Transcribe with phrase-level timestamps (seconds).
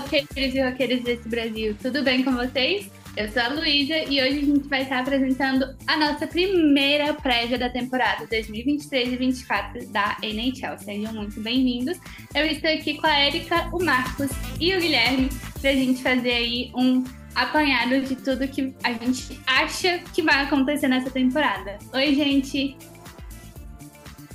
[0.00, 2.90] roqueiros e roqueiras desse Brasil, tudo bem com vocês?
[3.16, 7.56] Eu sou a Luísa e hoje a gente vai estar apresentando a nossa primeira prévia
[7.56, 10.76] da temporada 2023 e 2024 da NHL.
[10.78, 11.98] Sejam muito bem-vindos.
[12.34, 14.28] Eu estou aqui com a Erika, o Marcos
[14.60, 15.30] e o Guilherme
[15.62, 17.02] para a gente fazer aí um
[17.34, 21.78] apanhado de tudo que a gente acha que vai acontecer nessa temporada.
[21.94, 22.76] Oi, gente!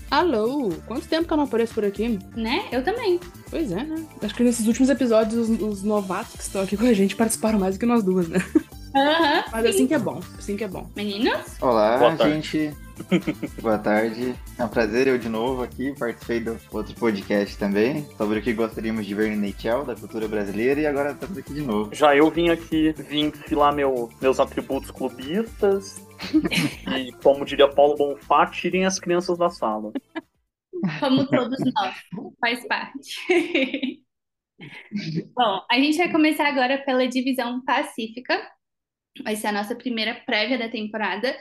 [0.10, 0.72] Alô!
[0.88, 2.18] Quanto tempo que eu não apareço por aqui?
[2.36, 2.66] Né?
[2.72, 3.20] Eu também.
[3.52, 4.04] Pois é, né?
[4.24, 7.60] Acho que nesses últimos episódios os, os novatos que estão aqui com a gente participaram
[7.60, 8.40] mais do que nós duas, né?
[8.96, 9.44] Aham.
[9.52, 10.90] Mas assim que é bom, assim que é bom.
[10.96, 11.62] Meninos?
[11.62, 12.74] Olá, Boa gente.
[13.62, 14.36] Boa tarde.
[14.58, 15.94] É um prazer eu de novo aqui.
[15.98, 20.28] Participei do outro podcast também, sobre o que gostaríamos de ver no NHL, da cultura
[20.28, 21.94] brasileira, e agora estamos aqui de novo.
[21.94, 26.02] Já eu vim aqui, vim desfilar meu, meus atributos clubistas.
[26.98, 29.92] e, como diria Paulo Bonfá, tirem as crianças da sala.
[31.00, 31.96] Como todos nós,
[32.40, 33.18] faz parte.
[35.36, 38.40] Bom, a gente vai começar agora pela divisão Pacífica.
[39.24, 41.36] Vai ser a nossa primeira prévia da temporada.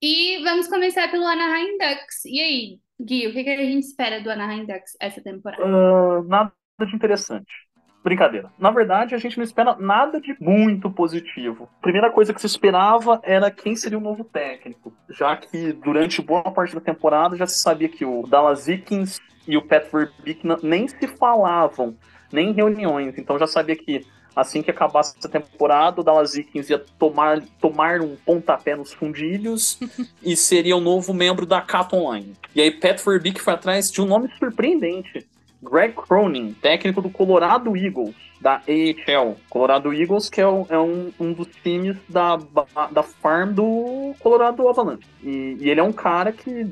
[0.00, 2.24] E vamos começar pelo Anaheim Ducks.
[2.26, 5.64] E aí, Gui, o que que a gente espera do Anaheim Ducks essa temporada?
[5.64, 7.52] Ah, nada de interessante.
[8.06, 8.52] Brincadeira.
[8.56, 11.68] Na verdade, a gente não espera nada de muito positivo.
[11.80, 16.22] A primeira coisa que se esperava era quem seria o novo técnico, já que durante
[16.22, 20.46] boa parte da temporada já se sabia que o Dallas Vikings e o Pat Verbeek
[20.62, 21.96] nem se falavam,
[22.32, 23.18] nem em reuniões.
[23.18, 28.00] Então já sabia que assim que acabasse essa temporada, o Dallas Vikings ia tomar, tomar
[28.00, 29.80] um pontapé nos fundilhos
[30.22, 32.34] e seria o novo membro da Cat Online.
[32.54, 35.26] E aí Pat Verbeek foi atrás de um nome surpreendente.
[35.62, 39.36] Greg Cronin, técnico do Colorado Eagles, da AHL.
[39.48, 42.36] Colorado Eagles, que é, um, é um- um dos times da,
[42.92, 45.06] da farm do Colorado Avalanche.
[45.22, 46.66] E, e ele é um cara que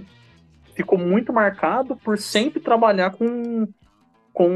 [0.74, 3.66] ficou muito marcado por sempre trabalhar com,
[4.32, 4.48] com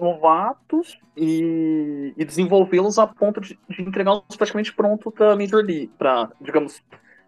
[0.00, 6.28] novatos e, e desenvolvê-los a ponto de, de entregá-los praticamente pronto para Major League, para,
[6.40, 6.82] digamos,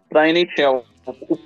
[0.09, 0.83] para NHL.
[1.05, 1.39] O, o,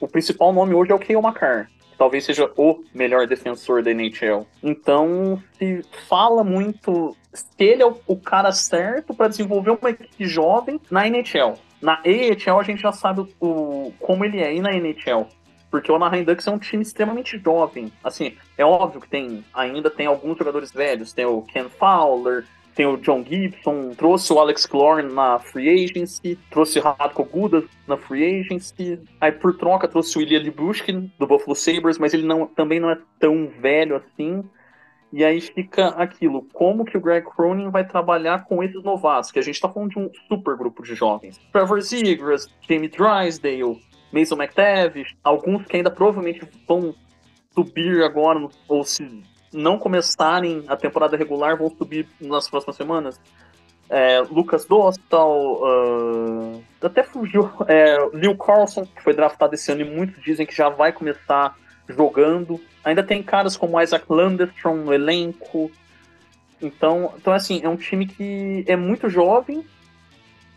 [0.00, 1.66] o- principal nome hoje é o Kale que
[2.00, 4.46] talvez seja o melhor defensor da NHL.
[4.62, 10.26] Então, se fala muito se ele é o, o cara certo para desenvolver uma equipe
[10.26, 11.58] jovem na NHL.
[11.78, 15.28] Na AHL a gente já sabe o, como ele é, e na NHL.
[15.70, 17.92] Porque o Anaheim Ducks é um time extremamente jovem.
[18.02, 21.12] Assim, é óbvio que tem ainda tem alguns jogadores velhos.
[21.12, 26.38] Tem o Ken Fowler, tem o John Gibson, trouxe o Alex Clorne na free agency,
[26.50, 28.98] trouxe o Radko Gudas na free agency.
[29.20, 32.90] Aí por troca trouxe o Ilya Libushkin do Buffalo Sabres, mas ele não, também não
[32.90, 34.44] é tão velho assim.
[35.12, 39.40] E aí fica aquilo, como que o Greg Cronin vai trabalhar com esses novatos, que
[39.40, 41.36] a gente tá falando de um super grupo de jovens.
[41.52, 43.82] Trevor Zegras, Jamie Drysdale,
[44.12, 46.94] Mason McTavish, alguns que ainda provavelmente vão
[47.52, 49.22] subir agora, ou se
[49.52, 53.20] não começarem a temporada regular, vão subir nas próximas semanas.
[53.88, 57.96] É, Lucas Dostal, ah, até fugiu, é,
[58.36, 61.56] Carlson, que foi draftado esse ano e muitos dizem que já vai começar
[61.88, 62.60] jogando.
[62.84, 65.70] Ainda tem caras como Isaac Landestrom no elenco.
[66.62, 69.64] Então, então assim, é um time que é muito jovem,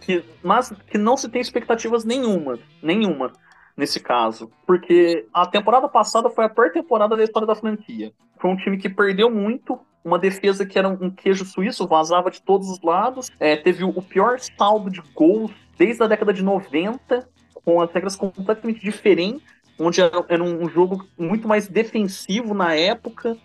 [0.02, 3.32] que, mas que não se tem expectativas nenhuma, nenhuma
[3.76, 4.52] nesse caso.
[4.66, 8.12] Porque a temporada passada foi a pior temporada da história da franquia.
[8.40, 12.42] Foi um time que perdeu muito, uma defesa que era um queijo suíço, vazava de
[12.42, 17.28] todos os lados, é, teve o pior saldo de gols desde a década de 90,
[17.54, 19.42] com as regras completamente diferentes,
[19.80, 23.38] onde era, era um jogo muito mais defensivo na época.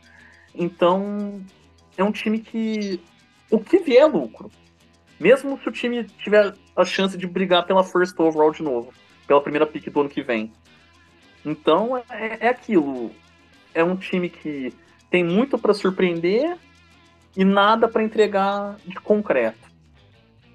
[0.55, 1.41] Então,
[1.97, 3.01] é um time que
[3.51, 4.51] o que vier é lucro.
[5.19, 8.93] Mesmo se o time tiver a chance de brigar pela first overall de novo,
[9.29, 10.53] pela primeira pick do ano que vem.
[11.45, 13.13] Então, é, é aquilo.
[13.73, 14.73] É um time que
[15.11, 16.59] tem muito para surpreender
[17.37, 19.69] e nada para entregar de concreto.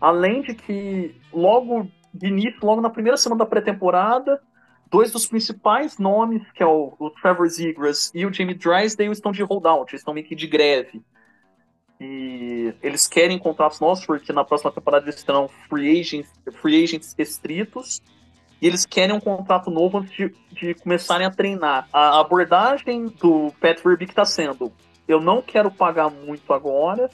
[0.02, 4.42] Além de que, logo de início, logo na primeira semana da pré-temporada,
[4.90, 9.32] dois dos principais nomes, que é o, o Trevor Zegras e o Jamie Drysdale, estão
[9.32, 11.02] de holdout, estão meio que de greve.
[12.02, 16.30] E eles querem contratos nossos, porque na próxima temporada eles terão free agents,
[16.62, 18.02] free agents restritos.
[18.64, 21.86] E eles querem um contrato novo antes de, de começarem a treinar.
[21.92, 24.72] A abordagem do Pat Verbeek está sendo:
[25.06, 27.10] eu não quero pagar muito agora,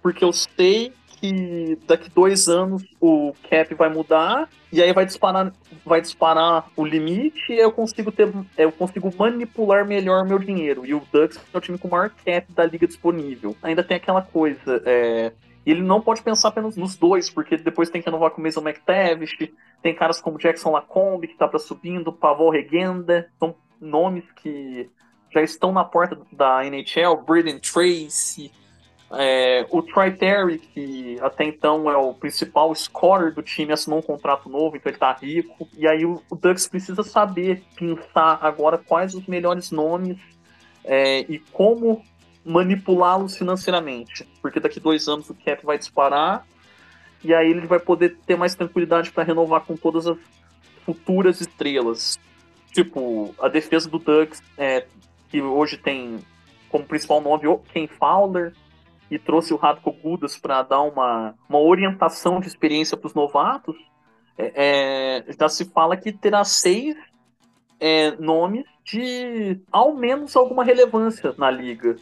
[0.00, 5.52] porque eu sei que daqui dois anos o cap vai mudar e aí vai disparar,
[5.84, 10.86] vai disparar o limite e eu consigo ter, eu consigo manipular melhor meu dinheiro.
[10.86, 13.54] E o Ducks é o time com o maior cap da liga disponível.
[13.62, 15.32] Ainda tem aquela coisa, é,
[15.64, 18.44] e ele não pode pensar apenas nos dois, porque depois tem que renovar com o
[18.44, 19.36] Mason McTavish,
[19.82, 24.90] tem caras como Jackson Lacombe, que tá para subindo, Pavol Regenda, são nomes que
[25.32, 28.52] já estão na porta da NHL, Braden Tracy,
[29.16, 34.02] é, o Troy Terry, que até então é o principal scorer do time, assinou um
[34.02, 35.68] contrato novo, então ele tá rico.
[35.76, 40.18] E aí o, o Ducks precisa saber pensar agora quais os melhores nomes
[40.84, 42.02] é, e como
[42.44, 44.26] manipulá-los financeiramente.
[44.40, 46.46] Porque daqui dois anos o cap vai disparar
[47.22, 50.18] e aí ele vai poder ter mais tranquilidade para renovar com todas as
[50.84, 52.18] futuras estrelas.
[52.72, 54.86] Tipo, a defesa do Ducks, é,
[55.30, 56.18] que hoje tem
[56.68, 58.52] como principal nome o Ken Fowler,
[59.10, 63.76] e trouxe o Radko Gudas para dar uma, uma orientação de experiência para os novatos,
[64.36, 66.96] é, é, já se fala que terá seis
[67.78, 71.96] é, nomes de ao menos alguma relevância na liga.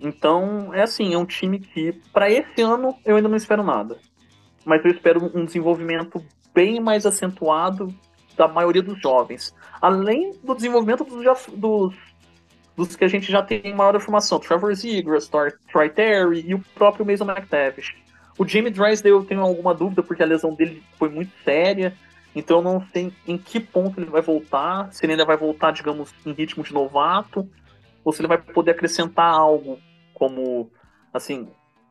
[0.00, 3.98] Então, é assim, é um time que, para esse ano, eu ainda não espero nada.
[4.64, 7.94] Mas eu espero um desenvolvimento bem mais acentuado
[8.36, 9.54] da maioria dos jovens.
[9.80, 11.94] Além do desenvolvimento dos, dos,
[12.76, 14.38] dos que a gente já tem maior informação.
[14.38, 15.20] Trevor Ziegler,
[15.70, 17.94] Troy Terry e o próprio Mason McTavish.
[18.38, 21.94] O Jamie Drysdale eu tenho alguma dúvida porque a lesão dele foi muito séria.
[22.34, 24.92] Então eu não sei em que ponto ele vai voltar.
[24.92, 27.48] Se ele ainda vai voltar, digamos, em ritmo de novato.
[28.06, 29.80] Ou se ele vai poder acrescentar algo
[30.14, 30.70] como,
[31.12, 31.48] assim,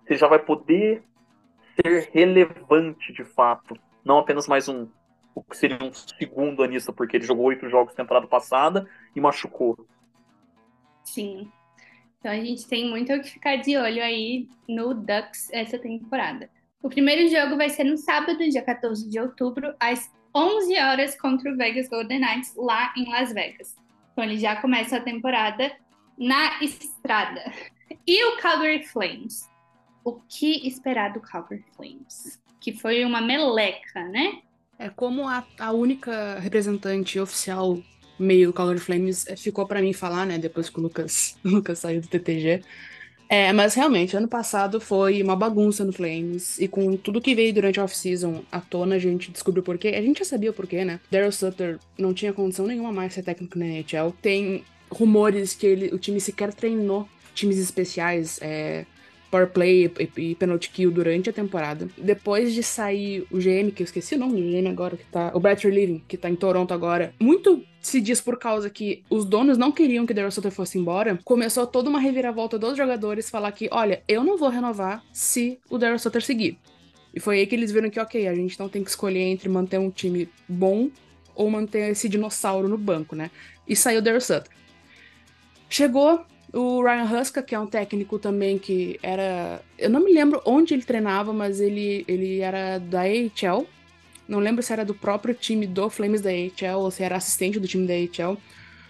[0.08, 1.04] ele já vai poder
[1.76, 3.78] ser relevante de fato.
[4.02, 4.88] Não apenas mais um,
[5.36, 9.86] o que seria um segundo anista, porque ele jogou oito jogos temporada passada e machucou.
[11.04, 11.52] Sim.
[12.18, 16.50] Então a gente tem muito o que ficar de olho aí no Ducks essa temporada.
[16.82, 21.52] O primeiro jogo vai ser no sábado, dia 14 de outubro, às 11 horas contra
[21.52, 23.76] o Vegas Golden Knights, lá em Las Vegas.
[24.14, 25.76] Então ele já começa a temporada
[26.18, 27.52] na estrada.
[28.06, 29.50] E o Calgary Flames?
[30.04, 32.40] O que esperar do Calgary Flames?
[32.60, 34.40] Que foi uma meleca, né?
[34.78, 37.80] É como a, a única representante oficial
[38.20, 40.38] meio do Calgary Flames eh, ficou para mim falar, né?
[40.38, 42.62] Depois que o Lucas, o Lucas saiu do TTG.
[43.28, 47.52] É, mas realmente, ano passado foi uma bagunça no Flames, e com tudo que veio
[47.52, 49.90] durante a off-season à tona, a gente descobriu por quê.
[49.90, 51.00] A gente já sabia o porquê, né?
[51.10, 54.14] Daryl Sutter não tinha condição nenhuma mais ser técnico na NHL.
[54.22, 58.86] Tem rumores que ele, o time sequer treinou times especiais, é,
[59.30, 61.90] power play e, e penalty kill durante a temporada.
[61.98, 65.32] Depois de sair o GM, que eu esqueci o nome do GM agora, que tá.
[65.34, 67.14] O Brett Living, que tá em Toronto agora.
[67.20, 70.80] Muito se diz por causa que os donos não queriam que o Daryl Sutter fosse
[70.80, 75.60] embora, começou toda uma reviravolta dos jogadores falar que, olha, eu não vou renovar se
[75.70, 76.58] o Daryl Sutter seguir.
[77.14, 79.48] E foi aí que eles viram que, ok, a gente não tem que escolher entre
[79.48, 80.90] manter um time bom
[81.36, 83.30] ou manter esse dinossauro no banco, né?
[83.68, 84.50] E saiu o Daryl Sutter.
[85.70, 89.62] Chegou o Ryan Huska, que é um técnico também que era.
[89.78, 93.68] Eu não me lembro onde ele treinava, mas ele, ele era da AHL.
[94.28, 97.60] Não lembro se era do próprio time do Flames da AHL ou se era assistente
[97.60, 98.38] do time da AHL.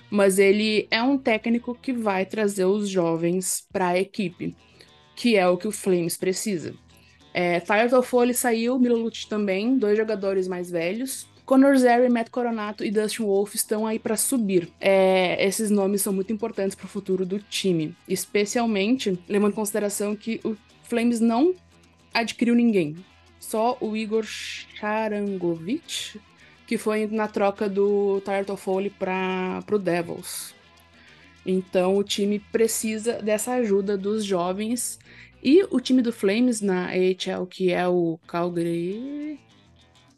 [0.10, 4.56] Mas ele é um técnico que vai trazer os jovens para a equipe,
[5.16, 6.75] que é o que o Flames precisa.
[7.33, 11.27] É, Tyler Toffoli saiu, Milo Lucic também, dois jogadores mais velhos.
[11.46, 14.68] Conor Zary, Matt Coronato e Dustin Wolf estão aí para subir.
[14.82, 20.16] É, esses nomes são muito importantes para o futuro do time, especialmente levando em consideração
[20.16, 21.54] que o Flames não
[22.12, 22.96] adquiriu ninguém.
[23.40, 26.20] Só o Igor Charangovic,
[26.66, 30.56] que foi na troca do Tyler Toffoli para o Devils.
[31.46, 34.98] Então o time precisa dessa ajuda dos jovens.
[35.44, 39.40] E o time do Flames na AHL, que é o Calgary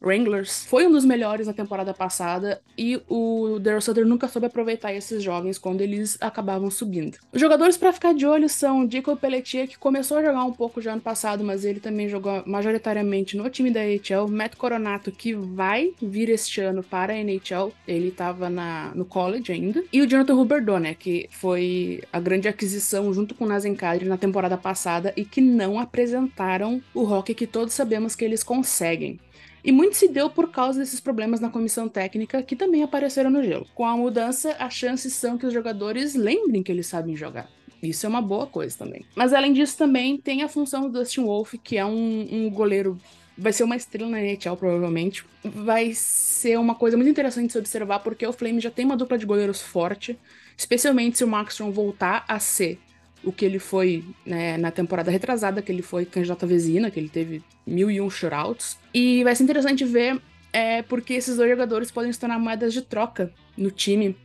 [0.08, 4.94] Wranglers foi um dos melhores na temporada passada e o Daryl Sutter nunca soube aproveitar
[4.94, 7.18] esses jovens quando eles acabavam subindo.
[7.34, 10.82] Os jogadores para ficar de olho são Jacob Pelletier, que começou a jogar um pouco
[10.82, 14.28] já ano passado, mas ele também jogou majoritariamente no time da NHL.
[14.30, 18.50] Matt Coronato, que vai vir este ano para a NHL, ele estava
[18.96, 19.84] no college ainda.
[19.92, 24.08] E o Jonathan Huberdeau, né, que foi a grande aquisição junto com o Nazem Kadri
[24.08, 29.20] na temporada passada e que não apresentaram o hockey que todos sabemos que eles conseguem.
[29.68, 33.44] E muito se deu por causa desses problemas na comissão técnica que também apareceram no
[33.44, 33.68] gelo.
[33.76, 37.50] Com a mudança, as chances são que os jogadores lembrem que eles sabem jogar.
[37.84, 39.06] Isso é uma boa coisa também.
[39.14, 42.98] Mas além disso, também tem a função do Dustin Wolf, que é um, um goleiro.
[43.38, 45.26] Vai ser uma estrela na NHL, provavelmente.
[45.44, 48.96] Vai ser uma coisa muito interessante de se observar, porque o Flame já tem uma
[48.96, 50.18] dupla de goleiros forte,
[50.58, 52.80] especialmente se o Maxstrom voltar a ser
[53.24, 57.00] o que ele foi né, na temporada retrasada, que ele foi candidato a Vezina, que
[57.00, 58.78] ele teve mil e um shootouts.
[58.94, 60.22] E vai ser interessante ver
[60.54, 64.16] é, porque esses dois jogadores podem se tornar moedas de troca no time,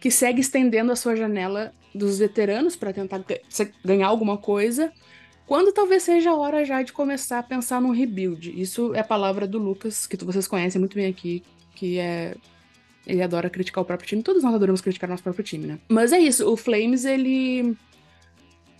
[0.00, 3.24] que segue estendendo a sua janela dos veteranos para tentar
[3.84, 4.92] ganhar alguma coisa,
[5.46, 8.52] quando talvez seja a hora já de começar a pensar num rebuild.
[8.60, 11.42] Isso é a palavra do Lucas, que vocês conhecem muito bem aqui,
[11.74, 12.34] que é
[13.06, 14.22] Ele adora criticar o próprio time.
[14.22, 15.78] Todos nós adoramos criticar nosso próprio time, né?
[15.88, 17.76] Mas é isso, o Flames, ele.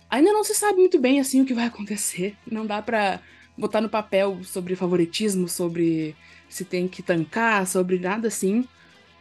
[0.09, 2.35] Ainda não se sabe muito bem assim o que vai acontecer.
[2.49, 3.19] Não dá pra
[3.57, 6.15] botar no papel sobre favoritismo, sobre
[6.47, 8.67] se tem que tancar, sobre nada assim.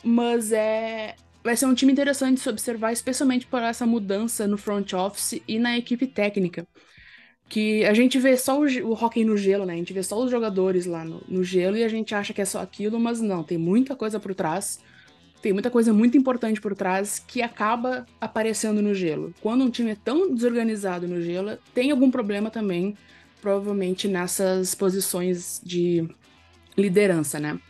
[0.05, 1.17] Mas é.
[1.43, 5.41] Vai ser um time interessante de se observar, especialmente por essa mudança no front office
[5.47, 6.67] e na equipe técnica.
[7.49, 9.75] Que a gente vê só o, o hockey no gelo, né?
[9.75, 12.43] A gente vê só os jogadores lá no, no gelo e a gente acha que
[12.43, 14.81] é só aquilo, mas não, tem muita coisa por trás.
[15.47, 19.33] Tem muita coisa muito importante por trás que acaba aparecendo no gelo.
[19.41, 22.97] Quando um time é tão desorganizado no gelo, tem algum problema também,
[23.41, 26.05] provavelmente nessas posições de
[26.77, 27.61] liderança, né?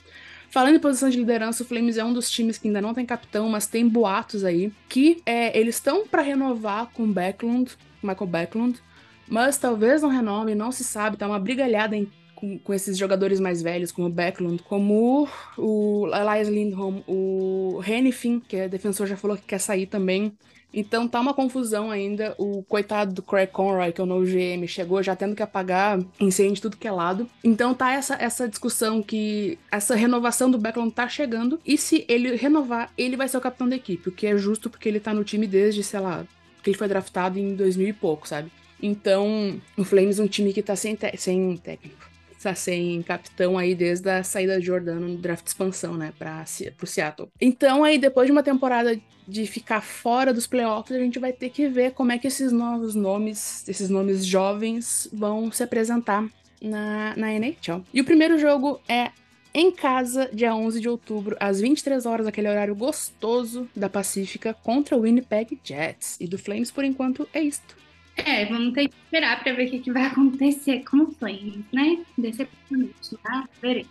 [0.50, 3.04] Falando em posição de liderança, o Flames é um dos times que ainda não tem
[3.04, 8.80] capitão, mas tem boatos aí que é, eles estão para renovar com Backlund, Michael Backlund,
[9.28, 11.94] mas talvez não renove, não se sabe, tá uma brigalhada
[12.36, 15.26] com, com, esses jogadores mais velhos, como o Backlund, como
[15.58, 20.32] o Elias Lindholm, o Hennifin, que é defensor, já falou que quer sair também.
[20.72, 22.34] Então tá uma confusão ainda.
[22.38, 25.98] O coitado do Craig Conroy, que é o novo GM, chegou já tendo que apagar
[26.20, 27.26] incêndio tudo que é lado.
[27.42, 31.58] Então tá essa, essa discussão que essa renovação do Backlund tá chegando.
[31.64, 34.68] E se ele renovar, ele vai ser o capitão da equipe, o que é justo
[34.68, 36.26] porque ele tá no time desde, sei lá,
[36.62, 38.52] que ele foi draftado em 2000 e pouco, sabe?
[38.82, 42.15] Então, o Flames é um time que tá sem, sem técnico.
[42.46, 46.44] Tá sem capitão aí desde a saída de Jordano no draft de expansão, né, pra,
[46.76, 47.28] pro Seattle.
[47.40, 51.50] Então, aí, depois de uma temporada de ficar fora dos playoffs, a gente vai ter
[51.50, 56.24] que ver como é que esses novos nomes, esses nomes jovens, vão se apresentar
[56.62, 57.82] na, na NHL.
[57.92, 59.10] E o primeiro jogo é
[59.52, 64.96] em casa, dia 11 de outubro, às 23 horas, aquele horário gostoso da Pacífica, contra
[64.96, 66.16] o Winnipeg Jets.
[66.20, 67.74] E do Flames, por enquanto, é isto.
[68.16, 71.64] É, vamos ter que esperar para ver o que, que, vai acontecer com o Flames,
[71.72, 72.04] né?
[72.16, 73.48] Decepcionante, tá?
[73.60, 73.90] Veremos.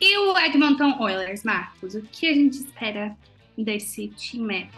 [0.00, 1.94] E o Edmonton Oilers, Marcos?
[1.94, 3.16] O que a gente espera
[3.56, 4.68] desse time?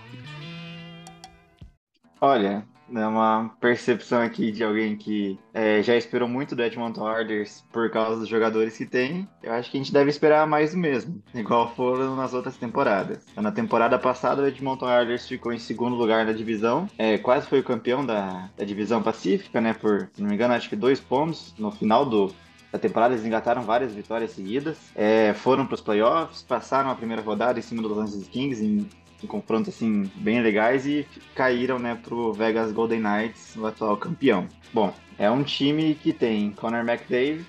[2.21, 2.64] Olha,
[2.95, 7.90] é uma percepção aqui de alguém que é, já esperou muito do Edmonton Oilers por
[7.90, 9.28] causa dos jogadores que tem.
[9.42, 13.25] Eu acho que a gente deve esperar mais do mesmo, igual foram nas outras temporadas.
[13.37, 17.61] Na temporada passada, o Edmonton Oilers ficou em segundo lugar na divisão, é, quase foi
[17.61, 19.75] o campeão da, da divisão pacífica, né?
[19.75, 22.33] Por, se não me engano, acho que dois pontos no final do,
[22.73, 27.23] da temporada, eles engataram várias vitórias seguidas, é, foram para os playoffs, passaram a primeira
[27.23, 28.88] rodada em cima dos Los Angeles Kings em
[29.23, 34.47] em confrontos assim bem legais e caíram, né, pro Vegas Golden Knights, o atual campeão.
[34.73, 37.45] Bom, é um time que tem Connor McDavid,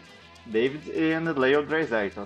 [0.45, 2.21] David e Leo Draisaitl.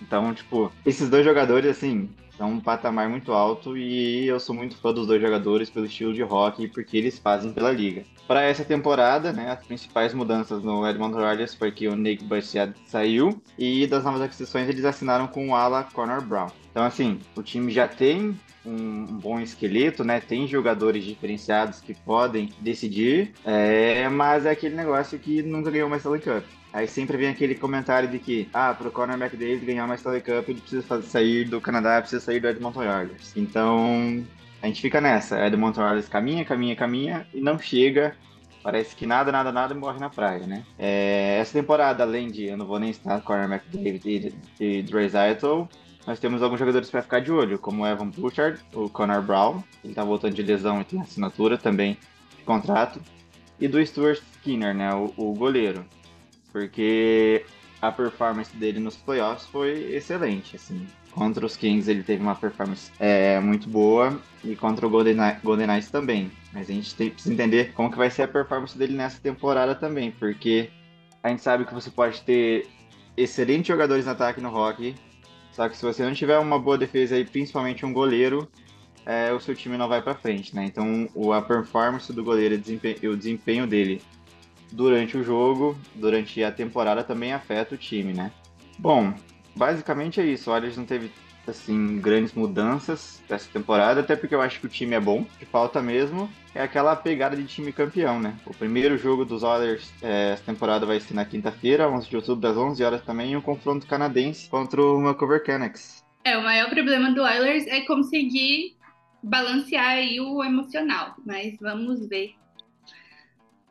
[0.00, 4.76] Então, tipo, esses dois jogadores assim, são um patamar muito alto e eu sou muito
[4.76, 8.04] fã dos dois jogadores pelo estilo de hockey e porque eles fazem pela liga.
[8.26, 12.74] Para essa temporada, né, as principais mudanças no Edmonton Oilers foi que o Nick Bussiad
[12.86, 16.48] saiu e das novas aquisições eles assinaram com o ala Connor Brown.
[16.76, 20.20] Então, assim, o time já tem um, bom esqueleto, né?
[20.20, 26.02] Tem jogadores diferenciados que podem decidir, é, mas é aquele negócio que nunca ganhou mais
[26.02, 26.44] Stanley Cup.
[26.74, 30.50] Aí sempre vem aquele comentário de que, ah, pro Conor McDavid ganhar mais Stanley Cup,
[30.50, 33.34] ele precisa fazer, sair do Canadá, precisa sair do Edmonton Oilers.
[33.34, 34.22] Então,
[34.60, 35.46] a gente fica nessa.
[35.46, 38.14] Edmonton Oilers caminha, caminha, caminha e não chega.
[38.62, 40.62] Parece que nada, nada, nada morre na praia, né?
[40.78, 45.08] É, essa temporada, além de, eu não vou nem estar Conor McDavid e, e Dre
[46.06, 49.62] nós temos alguns jogadores para ficar de olho, como o Evan Bouchard, o Connor Brown,
[49.82, 51.98] ele tá voltando de lesão e tem assinatura também
[52.38, 53.00] de contrato,
[53.58, 55.84] e do Stuart Skinner, né, o, o goleiro,
[56.52, 57.44] porque
[57.82, 60.86] a performance dele nos playoffs foi excelente, assim.
[61.10, 65.66] Contra os Kings ele teve uma performance é, muito boa e contra o Golden, Golden
[65.66, 66.30] Knights também.
[66.52, 69.74] Mas a gente tem, precisa entender como que vai ser a performance dele nessa temporada
[69.74, 70.68] também, porque
[71.22, 72.68] a gente sabe que você pode ter
[73.16, 74.94] excelentes jogadores no ataque no hockey,
[75.56, 78.46] só que se você não tiver uma boa defesa e principalmente um goleiro,
[79.06, 80.66] é, o seu time não vai para frente, né?
[80.66, 82.62] Então o, a performance do goleiro
[83.02, 84.02] e o desempenho dele
[84.70, 88.30] durante o jogo, durante a temporada também afeta o time, né?
[88.78, 89.14] Bom,
[89.56, 90.50] basicamente é isso.
[90.50, 91.10] O Oilers não teve
[91.50, 95.20] assim, grandes mudanças dessa temporada, até porque eu acho que o time é bom.
[95.20, 98.34] O que falta mesmo é aquela pegada de time campeão, né?
[98.46, 102.40] O primeiro jogo dos Oilers é, essa temporada vai ser na quinta-feira, 11 de outubro,
[102.40, 106.04] das 11 horas também, um confronto canadense contra o Vancouver Canucks.
[106.24, 108.76] É, o maior problema do Oilers é conseguir
[109.22, 112.34] balancear aí o emocional, mas vamos ver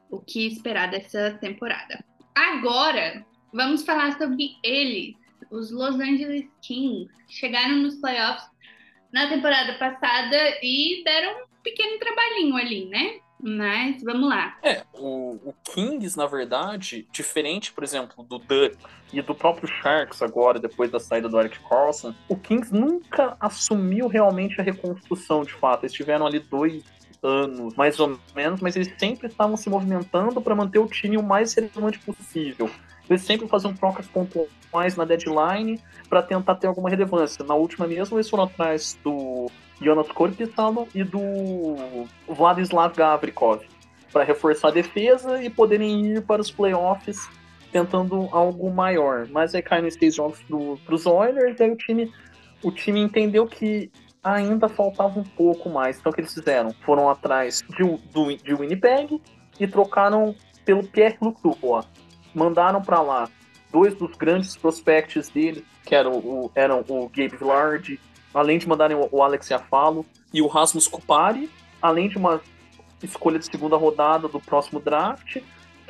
[0.09, 2.03] o que esperar dessa temporada.
[2.33, 5.15] Agora, vamos falar sobre eles,
[5.51, 8.49] os Los Angeles Kings chegaram nos playoffs
[9.11, 13.19] na temporada passada e deram um pequeno trabalhinho ali, né?
[13.41, 14.57] Mas vamos lá.
[14.63, 18.77] É, o, o Kings, na verdade, diferente, por exemplo, do Duck
[19.13, 24.07] e do próprio Sharks agora, depois da saída do Eric Carlson, o Kings nunca assumiu
[24.07, 25.83] realmente a reconstrução de fato.
[25.83, 26.83] Eles tiveram ali dois
[27.21, 31.23] anos, mais ou menos, mas eles sempre estavam se movimentando para manter o time o
[31.23, 32.69] mais relevante possível.
[33.09, 37.45] Eles sempre faziam trocas pontuais na deadline para tentar ter alguma relevância.
[37.45, 39.47] Na última mesmo, eles foram atrás do
[39.81, 43.61] Jonas Korpisalo e do Vladislav Gavrikov
[44.11, 47.29] para reforçar a defesa e poderem ir para os playoffs
[47.71, 49.27] tentando algo maior.
[49.29, 50.41] Mas aí cai nos seis jogos
[50.85, 52.13] para os Oilers, e aí o time,
[52.63, 53.91] o time entendeu que
[54.23, 55.99] ainda faltava um pouco mais.
[55.99, 56.71] Então o que eles fizeram?
[56.85, 57.83] Foram atrás de,
[58.13, 59.21] do, de Winnipeg
[59.59, 60.33] e trocaram
[60.63, 61.85] pelo Pierre-Luc Dubois.
[62.35, 63.27] Mandaram para lá
[63.71, 67.99] dois dos grandes prospects dele, que eram o, eram o Gabe Villard
[68.35, 71.49] além de mandarem o Alex Iafalo e o Rasmus Kupari,
[71.81, 72.41] além de uma
[73.01, 75.37] escolha de segunda rodada do próximo draft,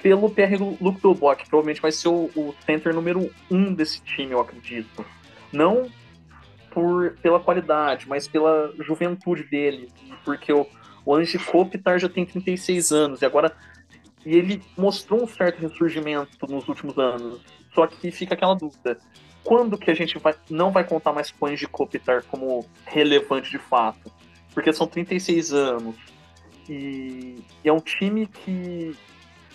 [0.01, 4.33] pelo PR Luke Dubois, que provavelmente vai ser o, o center número um desse time,
[4.33, 5.03] eu acredito.
[5.51, 5.89] Não
[6.69, 9.89] por, pela qualidade, mas pela juventude dele,
[10.23, 10.67] porque o,
[11.03, 11.15] o
[11.51, 13.55] Kopitar já tem 36 anos, e agora
[14.25, 17.41] e ele mostrou um certo ressurgimento nos últimos anos.
[17.73, 18.97] Só que fica aquela dúvida
[19.45, 23.51] quando que a gente vai, não vai contar mais com o Angie Kopitar como relevante
[23.51, 24.11] de fato?
[24.53, 25.95] Porque são 36 anos
[26.67, 28.97] e é um time que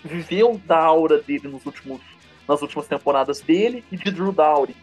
[0.05, 2.01] viveu da aura dele nos últimos,
[2.49, 4.77] nas últimas temporadas dele e de Drew Dowry.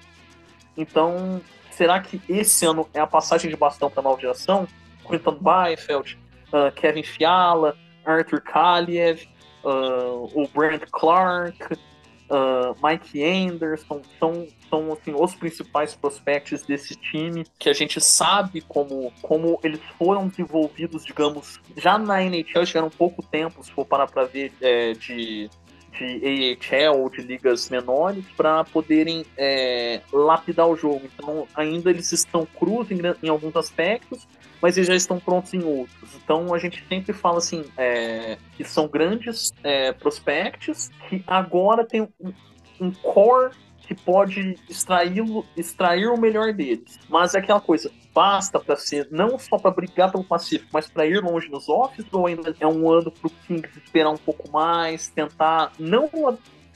[0.76, 1.42] Então,
[1.72, 4.68] será que esse ano é a passagem de bastão para a nova geração?
[5.08, 6.20] Quentin Byfeld,
[6.52, 9.26] uh, Kevin Fiala, Arthur Kaliev,
[9.68, 17.46] uh, o Brent Clark, uh, Mike Anderson, são, são assim, os principais prospects desse time,
[17.60, 23.22] que a gente sabe como, como eles foram desenvolvidos, digamos, já na NHL tiveram pouco
[23.22, 25.50] tempo, se for parar para ver, é, de,
[25.92, 31.02] de AHL ou de ligas menores, para poderem é, lapidar o jogo.
[31.06, 34.26] Então, ainda eles estão cruz em, em alguns aspectos,
[34.62, 36.16] mas eles já estão prontos em outros.
[36.16, 42.02] Então a gente sempre fala assim, é, que são grandes é, prospects que agora tem
[42.02, 42.34] um,
[42.80, 43.52] um core
[43.88, 45.24] que pode extrair,
[45.56, 47.00] extrair o melhor deles.
[47.08, 51.06] Mas é aquela coisa, basta para ser não só para brigar pelo Pacífico, mas para
[51.06, 54.52] ir longe nos offs, ou ainda é um ano para o Kings esperar um pouco
[54.52, 56.10] mais, tentar não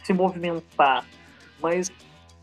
[0.03, 1.05] se movimentar,
[1.61, 1.91] mas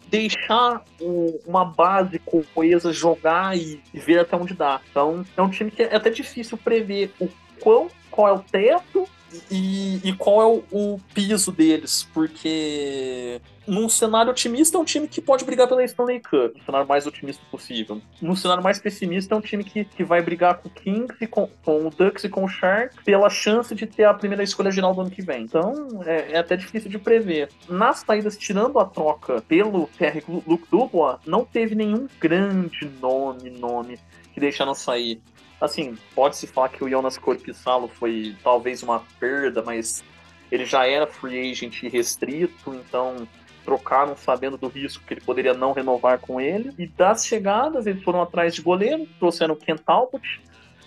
[0.08, 2.20] deixar um, uma base
[2.54, 4.80] coesa, jogar e, e, ver até onde dá.
[4.90, 7.28] Então, é um time que é até difícil prever o
[7.60, 9.08] qual, qual é o teto
[9.50, 15.06] e, e qual é o, o, piso deles, porque num cenário otimista é um time
[15.06, 18.00] que pode brigar pela Stanley Cup, no cenário mais otimista possível.
[18.20, 21.48] Num cenário mais pessimista é um time que, que vai brigar com o Kings com,
[21.62, 24.94] com o Ducks e com o Sharks pela chance de ter a primeira escolha geral
[24.94, 25.42] do ano que vem.
[25.42, 27.50] Então é, é até difícil de prever.
[27.68, 33.98] Nas saídas, tirando a troca pelo PR Luke Dubois, não teve nenhum grande nome, nome
[34.32, 35.20] que deixaram sair
[35.60, 40.04] assim, pode-se falar que o Jonas Corpissalo foi talvez uma perda, mas
[40.50, 43.26] ele já era free agent restrito, então
[43.64, 46.72] trocaram sabendo do risco que ele poderia não renovar com ele.
[46.78, 50.22] E das chegadas, eles foram atrás de goleiro, trouxeram o Ken Talbot,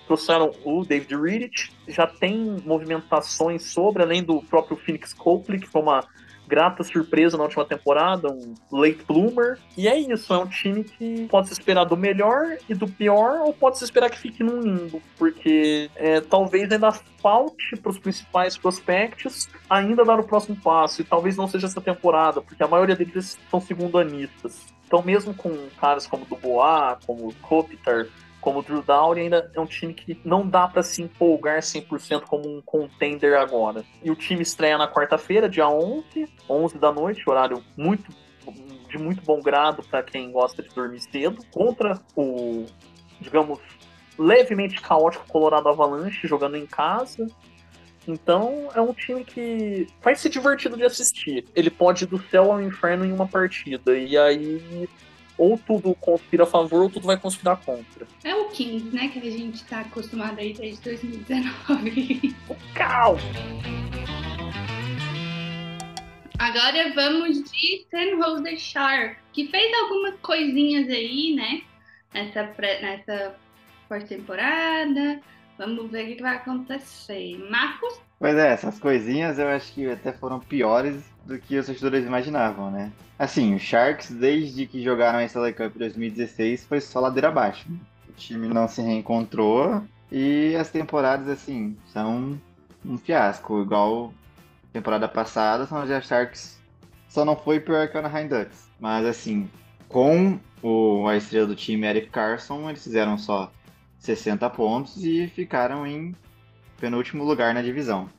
[0.07, 5.81] trouxeram o David Riddich, já tem movimentações sobre, além do próprio Phoenix Copley, que foi
[5.81, 6.03] uma
[6.51, 9.57] grata surpresa na última temporada, um late bloomer.
[9.77, 13.39] E é isso, é um time que pode se esperar do melhor e do pior,
[13.39, 17.97] ou pode se esperar que fique num limbo, porque é, talvez ainda falte para os
[17.97, 22.67] principais prospects ainda dar o próximo passo, e talvez não seja essa temporada, porque a
[22.67, 24.65] maioria deles são segundo-anistas.
[24.85, 28.07] Então, mesmo com caras como Dubois, como Kopitar,
[28.41, 32.23] como o Drew Dowry ainda é um time que não dá para se empolgar 100%
[32.23, 33.86] como um contender agora.
[34.04, 38.12] E o time estreia na quarta-feira, dia 11, 11 da noite, horário muito
[38.89, 42.65] de muito bom grado para quem gosta de dormir cedo, contra o,
[43.21, 43.60] digamos,
[44.17, 47.27] levemente caótico Colorado Avalanche jogando em casa.
[48.08, 51.45] Então é um time que vai ser divertido de assistir.
[51.56, 53.95] Ele pode ir do céu ao inferno em uma partida.
[53.95, 54.89] E aí
[55.37, 58.07] ou tudo conspira a favor ou tudo vai conspirar contra.
[58.23, 62.35] É o Kings, né, que a gente tá acostumado aí desde 2019.
[62.49, 63.21] o caos!
[66.37, 71.61] Agora vamos de San Jose Shark, que fez algumas coisinhas aí, né,
[72.13, 73.35] nessa, pré, nessa
[73.87, 75.21] pós-temporada.
[75.57, 77.37] Vamos ver o que vai acontecer.
[77.49, 78.01] Marcos?
[78.17, 82.71] Pois é, essas coisinhas eu acho que até foram piores do que os torcedores imaginavam,
[82.71, 82.91] né?
[83.17, 87.69] Assim, o Sharks, desde que jogaram a Stanley Cup 2016, foi só ladeira abaixo.
[87.69, 87.77] Né?
[88.10, 92.39] O time não se reencontrou e as temporadas, assim, são
[92.84, 94.13] um fiasco, igual
[94.73, 96.62] temporada passada, São José Sharks
[97.07, 98.69] só não foi pior que o Anaheim Ducks.
[98.79, 99.49] Mas assim,
[99.89, 103.51] com o, a estrela do time Eric Carson, eles fizeram só
[103.99, 106.15] 60 pontos e ficaram em
[106.79, 108.10] penúltimo lugar na divisão.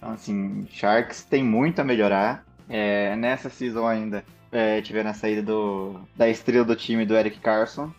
[0.00, 2.42] Então, assim, Sharks tem muito a melhorar.
[2.68, 7.38] É, nessa season ainda é, tiveram a saída do, da estrela do time do Eric
[7.38, 7.92] Carson.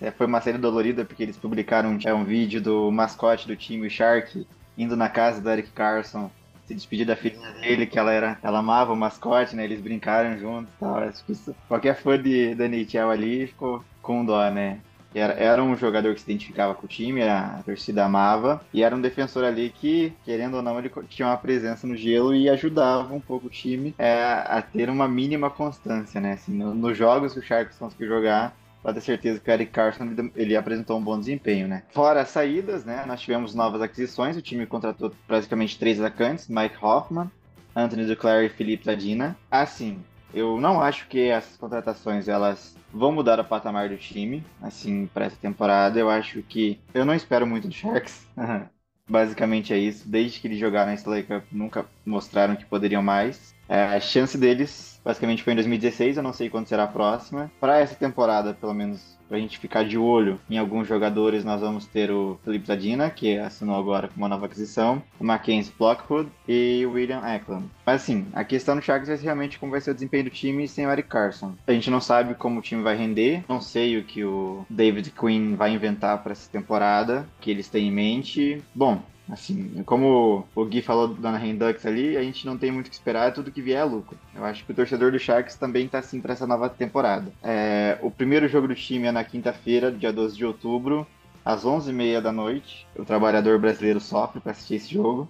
[0.00, 3.54] É, foi uma saída dolorida porque eles publicaram um, é, um vídeo do mascote do
[3.54, 4.44] time, o Shark,
[4.76, 6.28] indo na casa do Eric Carson
[6.66, 9.64] se despedir da filha dele, que ela era, ela amava o mascote, né?
[9.64, 11.08] Eles brincaram juntos e tal.
[11.28, 14.80] Isso, qualquer fã de, da NHL ali ficou com dó, né?
[15.14, 18.94] Era, era um jogador que se identificava com o time, a torcida amava, e era
[18.94, 23.14] um defensor ali que, querendo ou não, ele tinha uma presença no gelo e ajudava
[23.14, 26.32] um pouco o time é, a ter uma mínima constância, né?
[26.32, 29.72] Assim, no, nos jogos que o Sharks conseguiu jogar, pode ter certeza que o Eric
[29.72, 31.84] Carson ele apresentou um bom desempenho, né?
[31.90, 33.04] Fora as saídas, né?
[33.06, 37.30] Nós tivemos novas aquisições, o time contratou praticamente três atacantes, Mike Hoffman,
[37.74, 39.36] Anthony Duclair e Felipe Zadina.
[39.50, 39.98] Assim,
[40.34, 45.26] eu não acho que essas contratações elas vão mudar o patamar do time, assim, para
[45.26, 45.98] essa temporada.
[45.98, 48.26] Eu acho que eu não espero muito do Sharks.
[49.08, 50.08] Basicamente é isso.
[50.08, 53.54] Desde que eles jogaram na Stanley Cup, nunca mostraram que poderiam mais.
[53.68, 56.16] É, a chance deles, basicamente, foi em 2016.
[56.16, 57.50] Eu não sei quando será a próxima.
[57.60, 61.86] Para essa temporada, pelo menos, pra gente ficar de olho em alguns jogadores, nós vamos
[61.86, 66.84] ter o Felipe Zadina, que assinou agora com uma nova aquisição, o Mackenzie Blockwood e
[66.86, 67.66] o William Eklund.
[67.84, 70.66] Mas assim, a questão do Sharks é realmente como vai ser o desempenho do time
[70.68, 71.54] sem o Eric Carson.
[71.66, 75.10] A gente não sabe como o time vai render, não sei o que o David
[75.10, 78.62] Quinn vai inventar para essa temporada, que eles têm em mente.
[78.74, 82.90] Bom, Assim, como o Gui falou Anaheim Ducks ali, a gente não tem muito o
[82.90, 84.18] que esperar, tudo que vier é lucro.
[84.34, 87.32] Eu acho que o torcedor do Sharks também tá assim para essa nova temporada.
[87.42, 91.06] É, o primeiro jogo do time é na quinta-feira, dia 12 de outubro,
[91.42, 92.86] às 11h30 da noite.
[92.94, 95.28] O trabalhador brasileiro sofre para assistir esse jogo.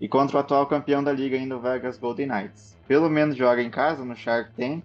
[0.00, 2.76] E contra o atual campeão da liga ainda, o Vegas Golden Knights.
[2.86, 4.82] Pelo menos joga em casa, no Shark Tank,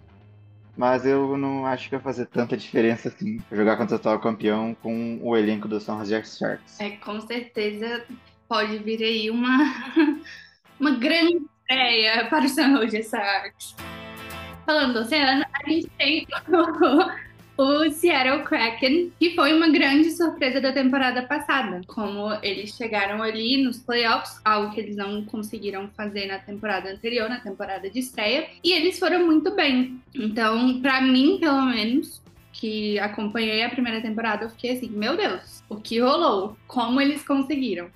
[0.76, 4.74] mas eu não acho que vai fazer tanta diferença assim jogar contra o atual campeão
[4.82, 6.80] com o elenco do São Jose Sharks.
[6.80, 8.04] É, com certeza
[8.52, 9.74] pode vir aí uma,
[10.78, 13.74] uma grande estreia para o Jose Sharks.
[14.66, 16.26] Falando do Oceano, a gente tem
[17.56, 21.80] o, o Seattle Kraken, que foi uma grande surpresa da temporada passada.
[21.86, 27.30] Como eles chegaram ali nos playoffs, algo que eles não conseguiram fazer na temporada anterior,
[27.30, 29.98] na temporada de estreia, e eles foram muito bem.
[30.14, 32.20] Então, para mim, pelo menos,
[32.52, 36.54] que acompanhei a primeira temporada, eu fiquei assim, meu Deus, o que rolou?
[36.66, 37.90] Como eles conseguiram?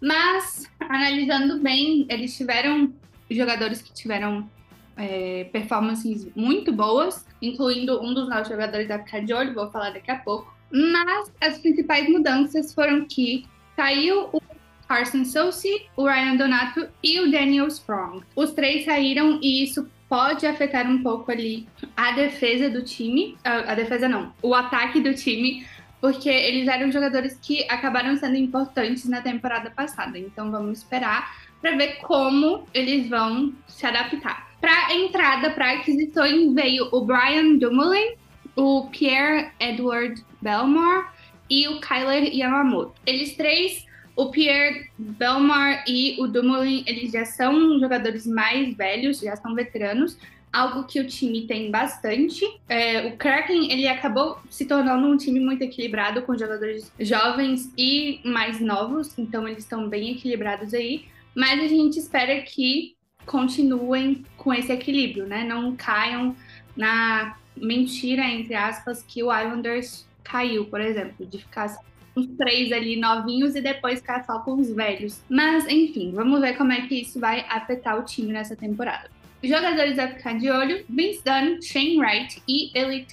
[0.00, 2.92] Mas, analisando bem, eles tiveram
[3.30, 4.48] jogadores que tiveram
[4.96, 9.90] é, performances muito boas, incluindo um dos nossos jogadores da ficar de olho, vou falar
[9.90, 10.52] daqui a pouco.
[10.70, 14.42] Mas as principais mudanças foram que saiu o
[14.86, 18.22] Carson Soucy, o Ryan Donato e o Daniel Sprong.
[18.34, 23.36] Os três saíram e isso pode afetar um pouco ali a defesa do time.
[23.44, 25.66] A, a defesa não, o ataque do time
[26.00, 30.18] porque eles eram jogadores que acabaram sendo importantes na temporada passada.
[30.18, 34.48] Então vamos esperar para ver como eles vão se adaptar.
[34.60, 38.14] Para entrada, para aquisições, veio o Brian Dumoulin,
[38.56, 41.06] o Pierre Edward Belmore
[41.48, 42.94] e o Kyler Yamamoto.
[43.06, 49.36] Eles três, o Pierre Belmore e o Dumoulin, eles já são jogadores mais velhos, já
[49.36, 50.18] são veteranos,
[50.52, 52.44] algo que o time tem bastante.
[52.68, 58.20] É, o Kraken ele acabou se tornando um time muito equilibrado com jogadores jovens e
[58.24, 61.06] mais novos, então eles estão bem equilibrados aí.
[61.34, 65.44] Mas a gente espera que continuem com esse equilíbrio, né?
[65.44, 66.34] Não caiam
[66.76, 71.76] na mentira entre aspas que o Islanders caiu, por exemplo, de ficar
[72.16, 75.22] uns três ali novinhos e depois ficar só com os velhos.
[75.28, 79.10] Mas enfim, vamos ver como é que isso vai afetar o time nessa temporada.
[79.42, 83.06] Jogadores a ficar de olho: Vince Dunn, Shane Wright e Eli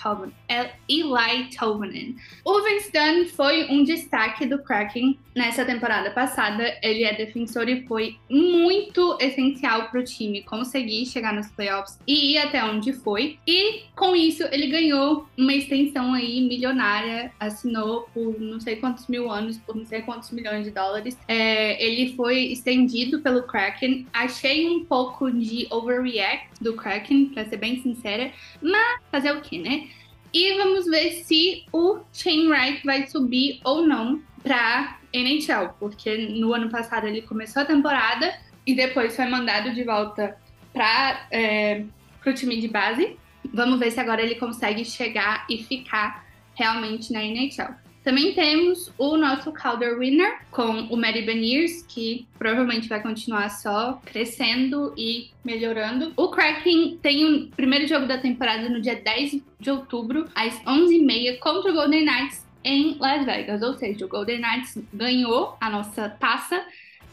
[0.90, 2.16] Eli Tolmanen.
[2.44, 6.76] O Vince Dunn foi um destaque do Kraken nessa temporada passada.
[6.82, 12.34] Ele é defensor e foi muito essencial para o time conseguir chegar nos playoffs e
[12.34, 13.38] ir até onde foi.
[13.46, 19.30] E com isso ele ganhou uma extensão aí milionária, assinou por não sei quantos mil
[19.30, 21.18] anos, por não sei quantos milhões de dólares.
[21.28, 24.08] É, ele foi estendido pelo Kraken.
[24.12, 28.32] Achei um pouco de overreaction overreact do Kraken, pra ser bem sincera.
[28.62, 29.88] Mas fazer o que, né?
[30.34, 36.70] E vamos ver se o Chainwright vai subir ou não pra NHL, porque no ano
[36.70, 38.34] passado ele começou a temporada
[38.66, 40.38] e depois foi mandado de volta
[40.74, 41.86] para é,
[42.26, 43.18] o time de base.
[43.54, 47.74] Vamos ver se agora ele consegue chegar e ficar realmente na NHL.
[48.06, 54.00] Também temos o nosso Calder Winner com o Mary Beniers, que provavelmente vai continuar só
[54.06, 56.14] crescendo e melhorando.
[56.16, 61.40] O Kraken tem o primeiro jogo da temporada no dia 10 de outubro, às 11h30,
[61.40, 63.64] contra o Golden Knights em Las Vegas.
[63.64, 66.64] Ou seja, o Golden Knights ganhou a nossa taça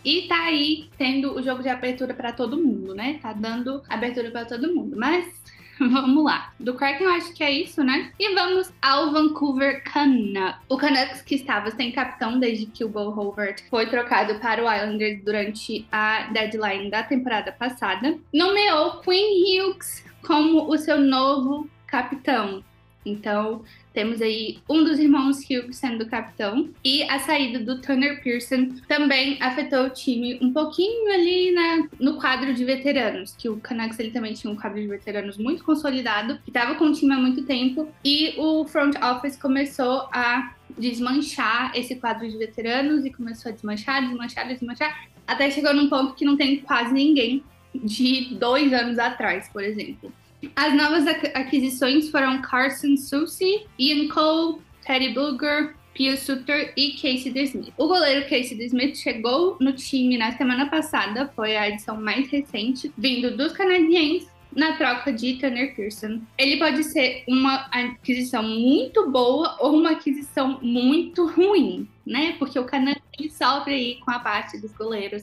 [0.05, 3.19] e tá aí tendo o jogo de abertura para todo mundo, né?
[3.23, 4.95] Tá dando abertura para todo mundo.
[4.95, 5.42] Mas
[5.79, 6.53] vamos lá.
[6.59, 8.13] Do Kraken eu acho que é isso, né?
[8.19, 10.61] E vamos ao Vancouver Canucks.
[10.69, 14.73] O Canucks que estava sem capitão desde que o Bo Howard foi trocado para o
[14.73, 22.63] Islanders durante a deadline da temporada passada, nomeou Quinn Hughes como o seu novo capitão.
[23.05, 26.71] Então, temos aí um dos irmãos Hughes sendo capitão.
[26.85, 32.17] E a saída do Tanner Pearson também afetou o time um pouquinho ali na, no
[32.17, 33.35] quadro de veteranos.
[33.37, 36.87] Que o Canucks ele também tinha um quadro de veteranos muito consolidado, que estava com
[36.87, 37.89] o time há muito tempo.
[38.05, 44.03] E o front office começou a desmanchar esse quadro de veteranos e começou a desmanchar,
[44.03, 45.09] desmanchar, desmanchar.
[45.27, 50.13] Até chegou num ponto que não tem quase ninguém de dois anos atrás, por exemplo.
[50.57, 57.73] As novas aquisições foram Carson Soucy, Ian Cole, Teddy Bluger, Pia Suter e Casey DeSmith.
[57.77, 62.93] O goleiro Casey DeSmith chegou no time na semana passada, foi a edição mais recente,
[62.97, 66.21] vindo dos canadienses na troca de Tanner Pearson.
[66.37, 72.35] Ele pode ser uma aquisição muito boa ou uma aquisição muito ruim, né?
[72.39, 73.01] Porque o Canadá
[73.31, 75.23] sofre aí com a parte dos goleiros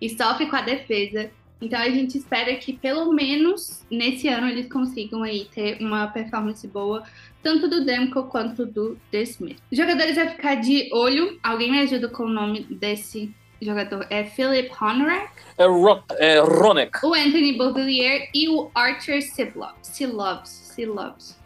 [0.00, 1.30] e sofre com a defesa.
[1.60, 6.66] Então a gente espera que pelo menos nesse ano eles consigam aí ter uma performance
[6.66, 7.02] boa,
[7.42, 9.58] tanto do Demko quanto do The Smith.
[9.70, 14.06] Jogadores a ficar de olho, alguém me ajuda com o nome desse jogador?
[14.10, 15.30] É Philip Honorak?
[15.58, 17.04] É, Ro é Ronek.
[17.04, 19.74] O Anthony Beauvillier e o Archer Silovs.
[19.82, 20.48] Silovs.
[20.48, 21.39] Silovs.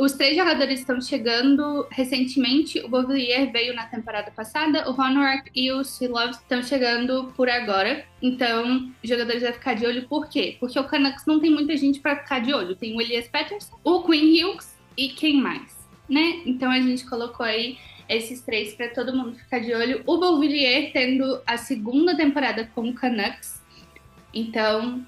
[0.00, 2.80] Os três jogadores estão chegando recentemente.
[2.80, 8.06] O Beauvillier veio na temporada passada, o Honorak e o Silov estão chegando por agora.
[8.22, 10.56] Então, os jogadores vão ficar de olho por quê?
[10.58, 12.74] Porque o Canucks não tem muita gente para ficar de olho.
[12.74, 16.40] Tem o Elias Pettersson, o Quinn Hughes e quem mais, né?
[16.46, 17.76] Então a gente colocou aí
[18.08, 20.02] esses três para todo mundo ficar de olho.
[20.06, 23.60] O Beauvillier tendo a segunda temporada com o Canucks.
[24.32, 25.04] Então,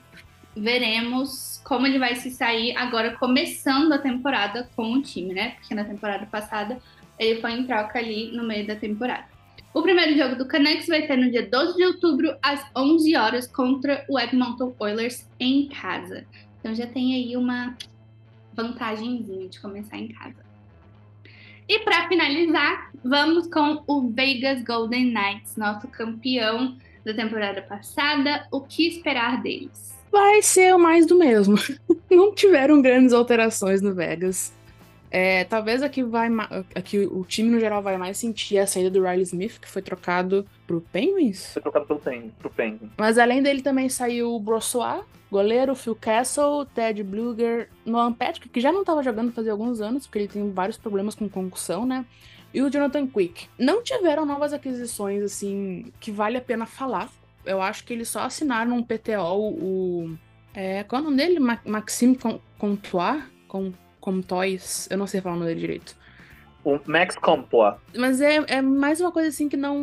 [0.56, 5.50] veremos como ele vai se sair agora começando a temporada com o time, né?
[5.52, 6.78] Porque na temporada passada
[7.18, 9.26] ele foi em troca ali no meio da temporada.
[9.74, 13.46] O primeiro jogo do Canucks vai ser no dia 12 de outubro, às 11 horas,
[13.46, 16.26] contra o Edmonton Oilers em casa.
[16.60, 17.74] Então já tem aí uma
[18.52, 20.44] vantagemzinha de começar em casa.
[21.66, 28.46] E para finalizar, vamos com o Vegas Golden Knights, nosso campeão da temporada passada.
[28.50, 30.01] O que esperar deles?
[30.12, 31.56] Vai ser mais do mesmo.
[32.10, 34.52] Não tiveram grandes alterações no Vegas.
[35.10, 36.28] É, talvez aqui, vai,
[36.74, 39.82] aqui o time no geral vai mais sentir a saída do Riley Smith, que foi
[39.82, 41.52] trocado pro Penguins.
[41.52, 42.90] Foi trocado pelo Penguins, pro Penguins.
[42.96, 48.60] Mas além dele também saiu o Brossois, goleiro, Phil Castle, Ted Bluger, Noam Patrick, que
[48.60, 52.06] já não estava jogando fazia alguns anos, porque ele tem vários problemas com concussão, né?
[52.54, 53.48] E o Jonathan Quick.
[53.58, 57.10] Não tiveram novas aquisições, assim, que vale a pena falar
[57.44, 60.16] eu acho que eles só assinaram um PTO, o.
[60.54, 61.38] É, qual é o nome dele?
[61.64, 62.18] Maxime
[62.58, 63.22] Comtois?
[63.48, 64.88] Com, Comtois?
[64.90, 65.96] Eu não sei falar o nome dele direito.
[66.64, 67.74] O Max Comtois.
[67.96, 69.76] Mas é, é mais uma coisa assim que não,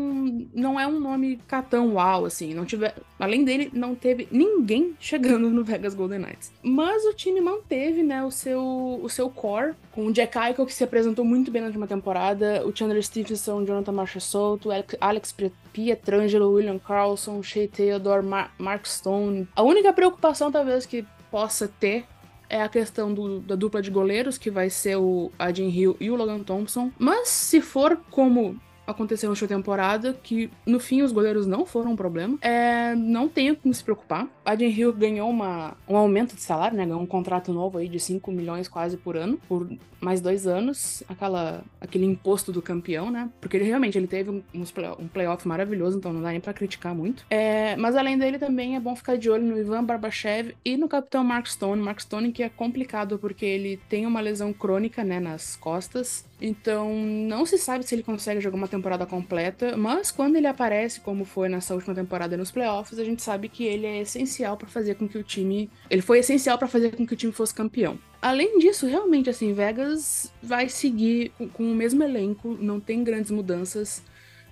[0.54, 2.54] não é um nome catão uau, assim.
[2.54, 6.52] Não tiver, além dele, não teve ninguém chegando no Vegas Golden Knights.
[6.64, 10.74] Mas o time manteve, né, o seu, o seu core, com o Jack Eichel, que
[10.74, 14.66] se apresentou muito bem na última temporada, o Chandler Stevenson, Jonathan Marchessault,
[15.02, 15.36] Alex
[15.74, 19.48] Pietrangelo, William Carlson, Shea Theodore, Mar Mark Stone.
[19.56, 22.06] A única preocupação, talvez, que possa ter
[22.50, 26.10] é a questão do, da dupla de goleiros, que vai ser o Adin Hill e
[26.10, 26.92] o Logan Thompson.
[26.98, 31.96] Mas se for como aconteceu última temporada, que no fim os goleiros não foram um
[31.96, 32.38] problema.
[32.42, 34.28] É, não tenho como se preocupar.
[34.44, 36.86] A Adrian Hill ganhou uma, um aumento de salário, né?
[36.86, 39.70] Ganhou um contrato novo aí de 5 milhões quase por ano, por
[40.02, 41.04] mais dois anos.
[41.08, 43.30] Aquela, aquele imposto do campeão, né?
[43.40, 46.96] Porque ele realmente ele teve um, um playoff maravilhoso, então não dá nem pra criticar
[46.96, 47.26] muito.
[47.30, 50.88] É, mas além dele também é bom ficar de olho no Ivan Barbachev e no
[50.88, 51.82] capitão Mark Stone.
[51.82, 56.29] Mark Stone que é complicado porque ele tem uma lesão crônica, né, nas costas.
[56.42, 61.02] Então, não se sabe se ele consegue jogar uma temporada completa, mas quando ele aparece,
[61.02, 64.68] como foi nessa última temporada nos playoffs, a gente sabe que ele é essencial para
[64.68, 65.70] fazer com que o time.
[65.90, 68.00] Ele foi essencial para fazer com que o time fosse campeão.
[68.22, 74.02] Além disso, realmente, assim, Vegas vai seguir com, o mesmo elenco, não tem grandes mudanças.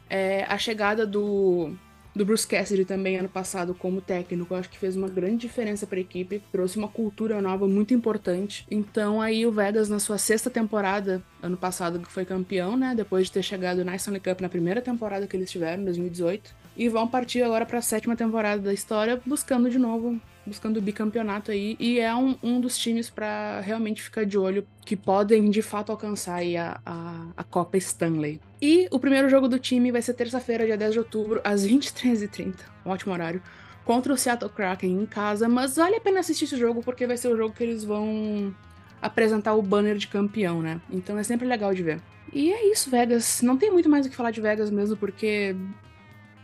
[0.10, 1.74] É, a chegada do,
[2.18, 5.86] do Bruce Cassidy também ano passado como técnico, eu acho que fez uma grande diferença
[5.86, 8.66] para a equipe, trouxe uma cultura nova muito importante.
[8.70, 13.28] Então aí o Vegas na sua sexta temporada, ano passado que foi campeão, né, depois
[13.28, 16.88] de ter chegado na Stanley Cup na primeira temporada que eles tiveram, em 2018, e
[16.88, 21.52] vão partir agora para a sétima temporada da história, buscando de novo buscando o bicampeonato
[21.52, 25.62] aí, e é um, um dos times para realmente ficar de olho que podem de
[25.62, 28.40] fato alcançar a, a, a, Copa Stanley.
[28.62, 32.56] E o primeiro jogo do time vai ser terça-feira, dia 10 de outubro, às 23h30,
[32.86, 33.42] um ótimo horário,
[33.84, 37.18] contra o Seattle Kraken em casa, mas vale a pena assistir esse jogo porque vai
[37.18, 38.56] ser o jogo que eles vão
[39.02, 40.82] apresentar o banner de campeão, né?
[40.90, 42.02] Então é sempre legal de ver.
[42.34, 43.42] E é isso, Vegas.
[43.42, 45.56] Não tem muito mais o que falar de Vegas mesmo, porque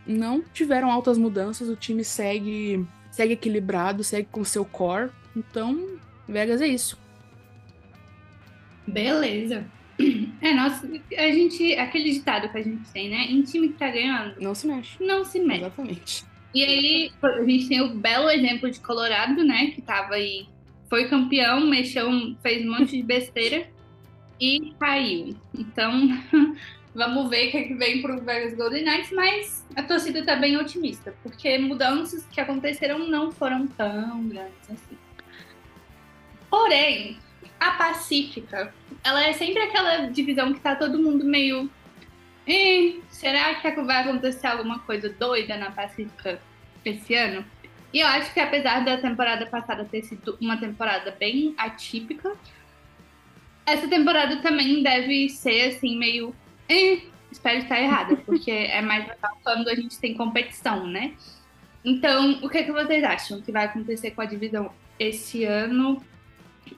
[0.06, 5.10] não tiveram altas mudanças, o time segue segue equilibrado, segue com seu core.
[5.36, 6.98] Então, Vegas é isso.
[8.86, 9.64] Beleza.
[10.40, 10.86] É, nossa,
[11.16, 11.74] a gente.
[11.74, 13.26] Aquele ditado que a gente tem, né?
[13.30, 14.34] Em time que tá ganhando.
[14.40, 15.02] Não se mexe.
[15.02, 15.60] Não se mexe.
[15.60, 16.24] Exatamente.
[16.52, 19.68] E aí, a gente tem o belo exemplo de Colorado, né?
[19.68, 20.46] Que tava aí.
[20.90, 22.08] Foi campeão, mexeu,
[22.42, 23.66] fez um monte de besteira
[24.40, 25.34] e caiu.
[25.56, 26.08] Então,
[26.94, 30.36] Vamos ver o que, é vem para o Vegas Golden Knights, mas a torcida está
[30.36, 34.96] bem otimista, porque mudanças que aconteceram não foram tão grandes assim.
[36.48, 37.18] Porém,
[37.58, 41.68] a Pacífica, ela é sempre aquela divisão que tá todo mundo meio.
[43.10, 46.40] Será que vai acontecer alguma coisa doida na Pacífica
[46.84, 47.44] esse ano?
[47.92, 52.36] E eu acho que apesar da temporada passada ter sido uma temporada bem atípica,
[53.66, 56.34] essa temporada também deve ser assim meio
[56.68, 61.14] é, espero estar errada, porque é mais legal quando a gente tem competição, né?
[61.84, 66.02] Então, o que, é que vocês acham que vai acontecer com a divisão esse ano?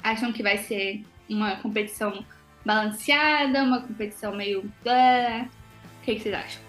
[0.03, 2.25] Acham que vai ser uma competição
[2.65, 4.61] balanceada, uma competição meio.
[4.61, 6.66] O que, é que vocês acham?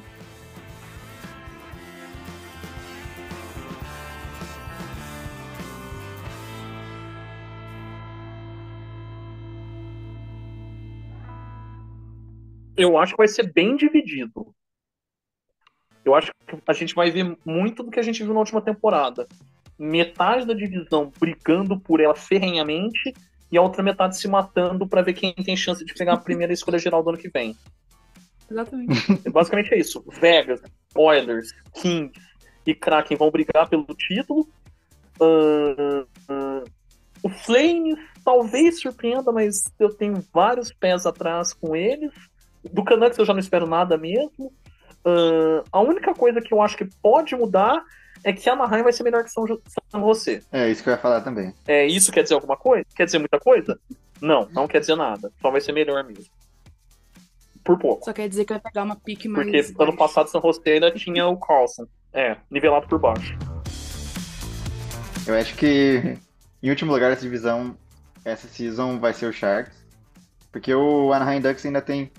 [12.77, 14.53] Eu acho que vai ser bem dividido.
[16.05, 18.61] Eu acho que a gente vai ver muito do que a gente viu na última
[18.61, 19.27] temporada.
[19.77, 23.13] Metade da divisão brigando por ela ferrenhamente
[23.51, 26.53] e a outra metade se matando para ver quem tem chance de pegar a primeira
[26.53, 27.55] escolha geral do ano que vem.
[28.49, 29.29] Exatamente.
[29.29, 30.03] Basicamente é isso.
[30.19, 30.61] Vegas,
[30.95, 32.19] Oilers, Kings
[32.65, 34.47] e Kraken vão brigar pelo título.
[35.19, 36.63] Uh, uh,
[37.23, 42.13] o Flames talvez surpreenda, mas eu tenho vários pés atrás com eles.
[42.63, 44.53] Do Canucks eu já não espero nada mesmo.
[45.05, 47.83] Uh, a única coisa que eu acho que pode mudar
[48.23, 49.45] é que Anaheim vai ser melhor que São,
[49.89, 50.41] São José.
[50.51, 51.53] É isso que eu ia falar também.
[51.67, 52.85] É, isso quer dizer alguma coisa?
[52.95, 53.79] Quer dizer muita coisa?
[54.21, 55.31] Não, não quer dizer nada.
[55.41, 56.25] Só vai ser melhor mesmo.
[57.63, 58.05] Por pouco.
[58.05, 59.71] Só quer dizer que vai pegar uma pique mais.
[59.71, 61.85] Porque ano passado São José ainda tinha o Carlson.
[62.11, 63.37] É, nivelado por baixo.
[65.27, 66.17] Eu acho que
[66.63, 67.77] em último lugar dessa divisão,
[68.25, 69.85] essa season vai ser o Sharks.
[70.51, 72.11] Porque o Anaheim Ducks ainda tem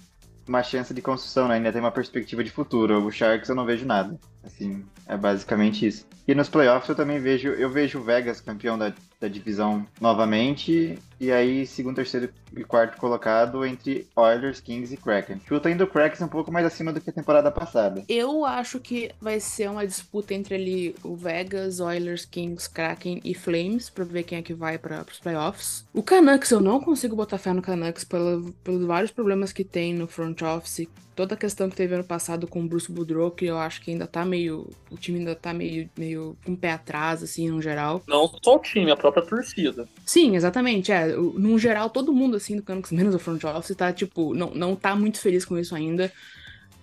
[0.49, 1.55] uma chance de construção, né?
[1.57, 3.05] ainda tem uma perspectiva de futuro.
[3.05, 4.19] O Sharks eu não vejo nada.
[4.49, 6.07] Assim, é basicamente isso.
[6.27, 10.99] E nos playoffs eu também vejo, eu vejo o Vegas campeão da, da divisão novamente,
[11.19, 15.41] e aí segundo, terceiro e quarto colocado entre Oilers, Kings e Kraken.
[15.47, 18.05] Chuta ainda o Kraken um pouco mais acima do que a temporada passada.
[18.09, 23.35] Eu acho que vai ser uma disputa entre ali o Vegas, Oilers, Kings, Kraken e
[23.35, 25.87] Flames, pra ver quem é que vai para os playoffs.
[25.95, 29.95] O Canucks, eu não consigo botar fé no Canucks pelo, pelos vários problemas que tem
[29.95, 30.87] no front office,
[31.19, 33.91] toda a questão que teve ano passado com o Bruce Boudreau, que eu acho que
[33.91, 34.71] ainda tá meio.
[34.89, 38.01] O time ainda tá meio, meio com o pé atrás, assim, no geral.
[38.07, 39.89] Não só o time, a própria torcida.
[40.07, 40.93] Sim, exatamente.
[40.93, 44.53] É, no geral, todo mundo, assim, do Canucks, menos o front office, tá, tipo, não,
[44.53, 46.13] não tá muito feliz com isso ainda.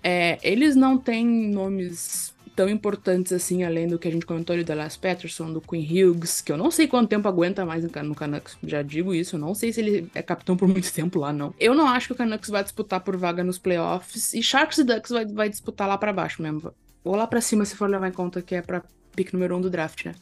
[0.04, 4.64] É, eles não têm nomes tão importantes assim, além do que a gente comentou ali
[4.64, 8.16] da Last Patterson, do Queen Hughes, que eu não sei quanto tempo aguenta mais no
[8.16, 11.34] Canucks, já digo isso, eu não sei se ele é capitão por muito tempo lá,
[11.34, 11.54] não.
[11.60, 14.84] Eu não acho que o Canucks vai disputar por vaga nos playoffs, e Sharks e
[14.84, 18.08] Ducks vai, vai disputar lá para baixo mesmo, ou lá para cima se for levar
[18.08, 18.84] em conta que é pra
[19.16, 20.16] pick número um do draft, né.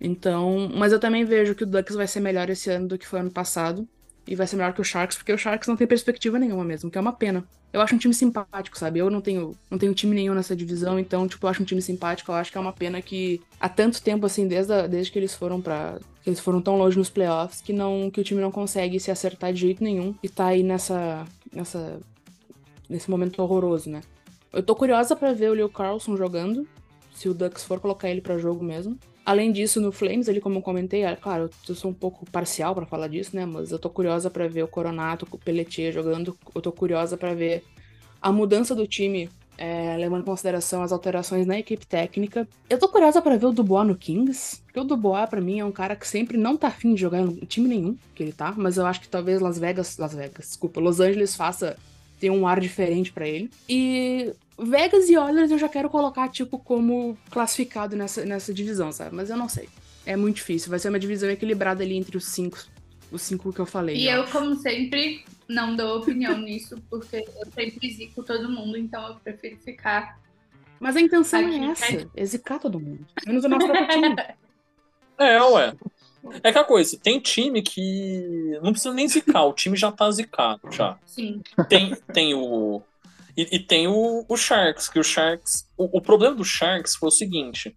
[0.00, 3.06] Então, mas eu também vejo que o Ducks vai ser melhor esse ano do que
[3.06, 3.88] foi ano passado
[4.28, 6.90] e vai ser melhor que o Sharks, porque o Sharks não tem perspectiva nenhuma mesmo,
[6.90, 7.42] que é uma pena.
[7.72, 8.98] Eu acho um time simpático, sabe?
[8.98, 11.80] Eu não tenho, não tenho time nenhum nessa divisão, então, tipo, eu acho um time
[11.80, 12.30] simpático.
[12.30, 15.18] Eu acho que é uma pena que há tanto tempo, assim, desde, a, desde que
[15.18, 18.40] eles foram para que eles foram tão longe nos playoffs, que não que o time
[18.40, 21.98] não consegue se acertar de jeito nenhum e tá aí nessa, nessa
[22.88, 24.02] nesse momento horroroso, né?
[24.52, 26.66] Eu tô curiosa para ver o Leo Carlson jogando,
[27.14, 28.98] se o Ducks for colocar ele para jogo mesmo.
[29.28, 32.74] Além disso, no Flames, ali como eu comentei, é, claro, eu sou um pouco parcial
[32.74, 33.44] para falar disso, né?
[33.44, 36.34] Mas eu tô curiosa para ver o Coronato, o Pelletier jogando.
[36.54, 37.62] Eu tô curiosa para ver
[38.22, 42.48] a mudança do time é, levando em consideração as alterações na equipe técnica.
[42.70, 45.64] Eu tô curiosa para ver o Dubois no Kings, porque o Dubois, para mim, é
[45.66, 48.54] um cara que sempre não tá afim de jogar em time nenhum que ele tá,
[48.56, 51.76] mas eu acho que talvez Las Vegas, Las Vegas, desculpa, Los Angeles faça
[52.18, 53.50] ter um ar diferente para ele.
[53.68, 59.14] E Vegas e Oilers eu já quero colocar, tipo, como classificado nessa, nessa divisão, sabe?
[59.14, 59.68] Mas eu não sei.
[60.04, 60.70] É muito difícil.
[60.70, 62.58] Vai ser uma divisão equilibrada ali entre os cinco,
[63.12, 63.96] os cinco que eu falei.
[63.96, 69.06] E eu, como sempre, não dou opinião nisso, porque eu sempre zico todo mundo, então
[69.08, 70.18] eu prefiro ficar.
[70.80, 72.06] Mas a intenção Aqui, é essa, é...
[72.16, 73.06] é zicar todo mundo.
[73.26, 74.16] Menos o nosso time.
[75.20, 75.74] É, ué.
[76.44, 80.60] É aquela coisa, tem time que não precisa nem zicar, o time já tá zicado
[80.70, 80.96] já.
[81.04, 81.42] Sim.
[81.68, 82.80] Tem, tem o.
[83.38, 85.64] E, e tem o, o Sharks, que o Sharks.
[85.76, 87.76] O, o, problema do Sharks foi o seguinte: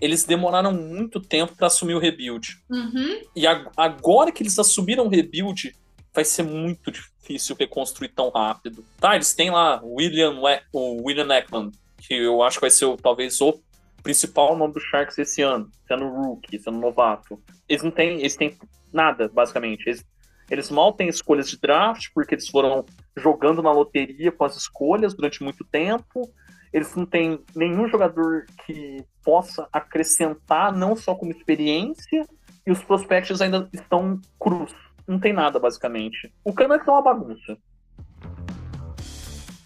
[0.00, 2.60] eles demoraram muito tempo para assumir o rebuild.
[2.68, 3.22] Uhum.
[3.36, 5.72] E a, agora que eles assumiram o rebuild,
[6.12, 8.84] vai ser muito difícil reconstruir tão rápido.
[8.98, 10.40] Tá, eles têm lá o William,
[10.72, 13.62] o William Eckland, que eu acho que vai ser o, talvez o
[14.02, 17.40] principal nome do Sharks esse ano, sendo rookie, sendo novato.
[17.68, 18.58] Eles não têm, eles têm
[18.92, 19.86] nada, basicamente.
[19.86, 20.04] Eles,
[20.50, 22.84] eles mal têm escolhas de draft, porque eles foram
[23.16, 26.30] jogando na loteria com as escolhas durante muito tempo.
[26.72, 32.26] Eles não têm nenhum jogador que possa acrescentar, não só como experiência,
[32.66, 34.74] e os prospectos ainda estão crus.
[35.06, 36.32] Não tem nada, basicamente.
[36.44, 37.58] O Canucks é uma bagunça.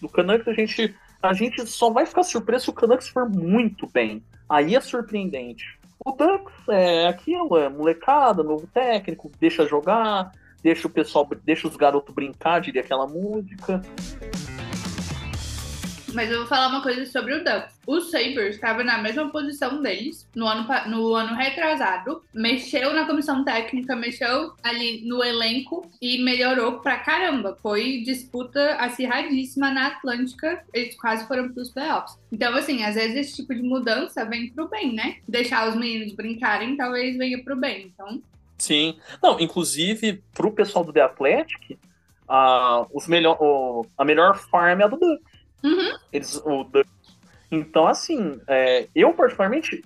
[0.01, 3.87] O Canucks a gente a gente só vai ficar surpreso se o Canucks for muito
[3.87, 4.23] bem.
[4.47, 5.77] Aí é surpreendente.
[6.05, 10.31] O Ducks é aquilo, é molecada, novo técnico, deixa jogar,
[10.61, 13.81] deixa o pessoal, deixa os garotos brincar, diria aquela música.
[16.13, 17.79] Mas eu vou falar uma coisa sobre o Ducks.
[17.85, 22.23] O Sabres estava na mesma posição deles no ano, no ano retrasado.
[22.33, 27.55] Mexeu na comissão técnica, mexeu ali no elenco e melhorou pra caramba.
[27.61, 30.63] Foi disputa acirradíssima na Atlântica.
[30.73, 32.17] Eles quase foram pros playoffs.
[32.31, 35.17] Então, assim, às vezes esse tipo de mudança vem pro bem, né?
[35.27, 37.91] Deixar os meninos brincarem talvez venha pro bem.
[37.93, 38.23] Então,
[38.57, 38.97] Sim.
[39.21, 41.77] Não, inclusive, pro pessoal do The Athletic,
[42.27, 45.37] a, os melhor, o, a melhor farm é a do Ducks.
[45.63, 45.97] Uhum.
[46.11, 46.65] Eles, o,
[47.51, 49.83] então, assim, é, eu particularmente,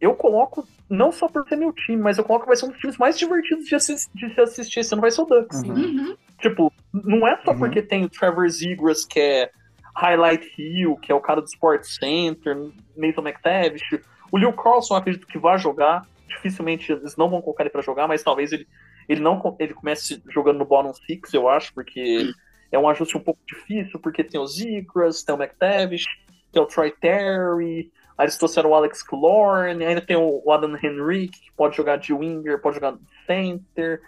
[0.00, 2.70] eu coloco, não só por ser meu time, mas eu coloco que vai ser um
[2.70, 5.62] dos times mais divertidos de, assistir, de se assistir, você não vai ser o Ducks.
[5.62, 5.74] Uhum.
[5.74, 6.16] uhum.
[6.40, 7.58] Tipo, não é só uhum.
[7.58, 9.50] porque tem o Trevor Zegras, que é
[9.94, 12.56] Highlight Hill, que é o cara do Sport Center,
[12.96, 14.00] Nathan McTavish,
[14.30, 18.08] o Lil Carlson, acredito que vai jogar, dificilmente eles não vão colocar ele para jogar,
[18.08, 18.66] mas talvez ele,
[19.08, 22.32] ele não ele comece jogando no bottom six, eu acho, porque
[22.70, 26.06] é um ajuste um pouco difícil, porque tem os Zegras, tem o McTavish,
[26.50, 31.40] tem o Troy Terry, aí eles trouxeram o Alex Klorn, ainda tem o Adam Henrique,
[31.40, 34.00] que pode jogar de winger, pode jogar de center.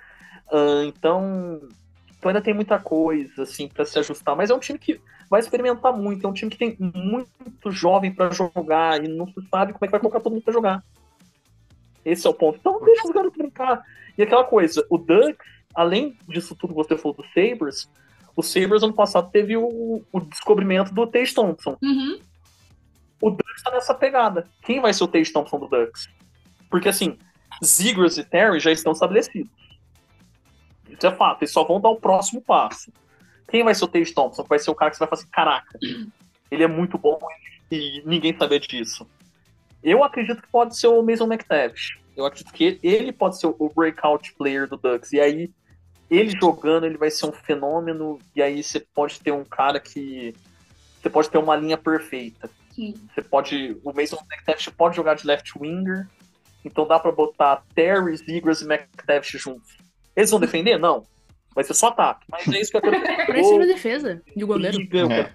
[0.51, 1.61] Uh, então,
[2.19, 5.41] então ainda tem muita coisa assim para se ajustar, mas é um time que vai
[5.41, 9.73] experimentar muito, é um time que tem muito jovem para jogar e não se sabe
[9.73, 10.83] como é que vai colocar todo mundo para jogar.
[12.05, 12.59] Esse é o ponto.
[12.59, 13.83] Então deixa os garotos brincar.
[14.17, 17.89] E aquela coisa, o Ducks, além disso tudo que você falou do Sabres,
[18.37, 21.77] o Sabres ano passado teve o, o descobrimento do Tage Thompson.
[21.83, 22.19] Uhum.
[23.21, 24.49] O Ducks tá nessa pegada.
[24.63, 26.09] Quem vai ser o Tage Thompson do Ducks?
[26.71, 27.17] Porque assim,
[27.65, 29.51] Zigras e Terry já estão estabelecidos.
[30.89, 32.93] Isso é fato, eles só vão dar o próximo passo.
[33.49, 34.45] Quem vai ser o Tage Thompson?
[34.45, 35.79] Vai ser o cara que você vai falar assim, caraca,
[36.51, 37.19] ele é muito bom
[37.71, 39.07] e ninguém sabe disso.
[39.85, 41.99] Eu acredito que pode ser o Mason McTavish.
[42.17, 45.13] Eu acredito que ele pode ser o breakout player do Ducks.
[45.13, 45.51] E aí
[46.11, 50.35] ele jogando, ele vai ser um fenômeno, e aí você pode ter um cara que.
[51.01, 52.49] Você pode ter uma linha perfeita.
[52.71, 52.95] Sim.
[53.13, 53.77] Você pode.
[53.85, 56.09] O Mason McTavish pode jogar de left winger,
[56.65, 59.77] então dá para botar Terry, Zigras e McTavish juntos.
[60.17, 60.79] Eles vão defender?
[60.79, 61.07] Não.
[61.55, 62.27] Vai ser só ataque.
[62.31, 63.05] Mas é isso que acontece.
[63.27, 64.79] Parece na defesa de goleiro.
[64.79, 65.33] Liga, é.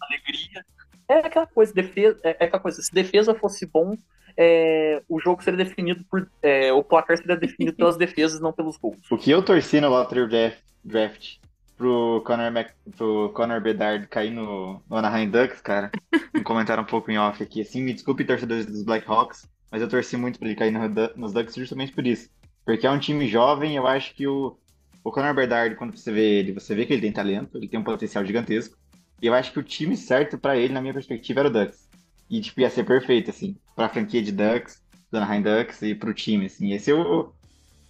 [0.00, 0.64] Alegria.
[1.08, 3.96] É aquela coisa, defesa, é, é aquela coisa, se defesa fosse bom,
[4.36, 6.30] é, o jogo seria definido por.
[6.42, 9.00] É, o placar seria definido pelas defesas, não pelos gols.
[9.10, 11.38] O que eu torci no Lottery Draft, draft
[11.78, 15.90] pro Conor, Mac, pro Conor Bedard cair no, no Anaheim Ducks, cara,
[16.34, 17.62] um comentário um pouco em off aqui.
[17.62, 21.32] Assim, me desculpe, torcedores dos Blackhawks, mas eu torci muito pra ele cair no, nos
[21.32, 22.28] Ducks justamente por isso.
[22.64, 24.58] Porque é um time jovem, eu acho que o,
[25.02, 27.80] o Conor Bedard, quando você vê ele, você vê que ele tem talento, ele tem
[27.80, 28.76] um potencial gigantesco.
[29.20, 31.88] E eu acho que o time certo para ele, na minha perspectiva, era o Ducks.
[32.30, 36.14] E, tipo, ia ser perfeito, assim, pra franquia de Ducks, do Anaheim Ducks e pro
[36.14, 36.72] time, assim.
[36.72, 37.32] Esse é o,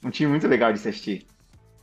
[0.05, 1.27] um time muito legal de se assistir.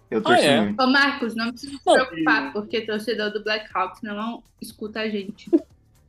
[0.10, 0.62] Eu torci ah, é.
[0.62, 0.82] muito.
[0.82, 5.50] Ô, Marcos, não precisa se preocupar, porque torcedor do Blackhawks não escuta a gente.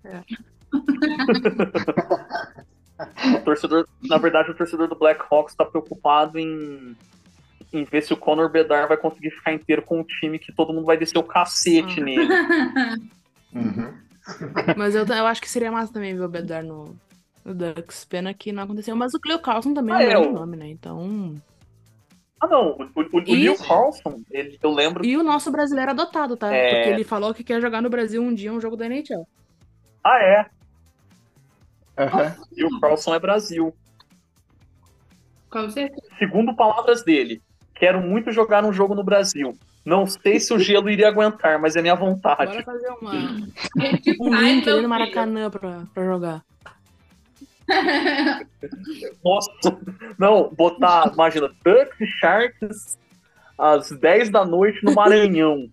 [0.08, 0.22] É.
[3.44, 6.96] torcedor, na verdade, o torcedor do Blackhawks está preocupado em,
[7.72, 10.72] em ver se o Conor Bedard vai conseguir ficar inteiro com um time que todo
[10.72, 12.28] mundo vai descer o cacete nele.
[13.54, 13.94] Uhum.
[14.76, 16.96] Mas eu, eu acho que seria massa também ver o Bedar no,
[17.44, 18.04] no Ducks.
[18.04, 18.94] Pena que não aconteceu.
[18.96, 20.68] Mas o Cleo Carlson também Ah, é um é, grande o- nome, né?
[20.68, 21.34] Então.
[22.40, 22.72] Ah, não.
[22.72, 25.04] O, o, o E- Leo Carlson, ele, eu lembro.
[25.06, 26.52] E o nosso brasileiro adotado, tá?
[26.52, 26.74] É.
[26.74, 29.26] Porque ele falou que quer jogar no Brasil um dia um jogo da NHL.
[30.04, 30.46] Ah, é.
[31.98, 32.36] Aham.
[32.52, 33.74] Leo Carlson é Brasil.
[35.48, 36.02] Com certeza.
[36.18, 37.40] Segundo palavras dele,
[37.74, 39.56] quero muito jogar um jogo no Brasil.
[39.86, 42.50] Não sei se o gelo iria aguentar, mas é minha vontade.
[42.50, 43.12] Bora fazer uma,
[44.20, 44.88] um link ali no.
[44.88, 46.44] Maracanã pra, pra jogar.
[49.24, 49.50] Nossa,
[50.18, 52.98] não, botar, imagina, Ducks e Sharks
[53.56, 55.68] às 10 da noite no Maranhão.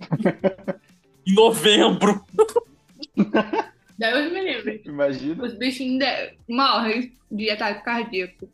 [1.26, 2.24] em novembro.
[3.98, 4.82] Deus me livre.
[4.86, 5.44] Imagina.
[5.44, 8.48] Os bichinhos de- morrem de ataque cardíaco.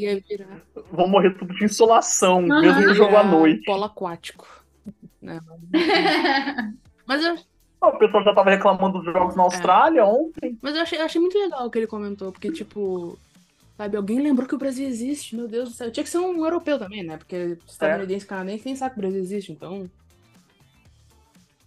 [0.00, 2.62] Ia virar, Vão morrer tudo de insolação, Aham.
[2.62, 3.64] mesmo no jogo à noite.
[3.64, 4.46] polo aquático.
[5.20, 5.40] Né?
[7.06, 7.36] Mas eu,
[7.82, 10.58] Ah, O pessoal já tava reclamando dos jogos na Austrália ontem.
[10.62, 13.18] mas eu achei, eu achei muito legal o que ele comentou, porque, tipo,
[13.76, 15.90] sabe, alguém lembrou que o Brasil existe, meu Deus do céu.
[15.90, 17.16] Tinha que ser um europeu também, né?
[17.16, 19.90] Porque estadunidense e canadense nem sabe que o Brasil existe, então.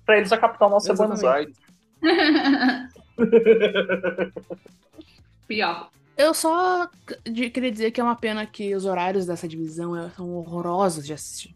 [0.06, 1.38] Pra eles, a capital nossa é Buenos Exatamente.
[1.38, 1.58] Aires.
[5.48, 5.90] Pior.
[6.18, 6.88] Eu só
[7.24, 11.06] de- queria dizer que é uma pena que os horários dessa divisão é- são horrorosos
[11.06, 11.56] de assistir.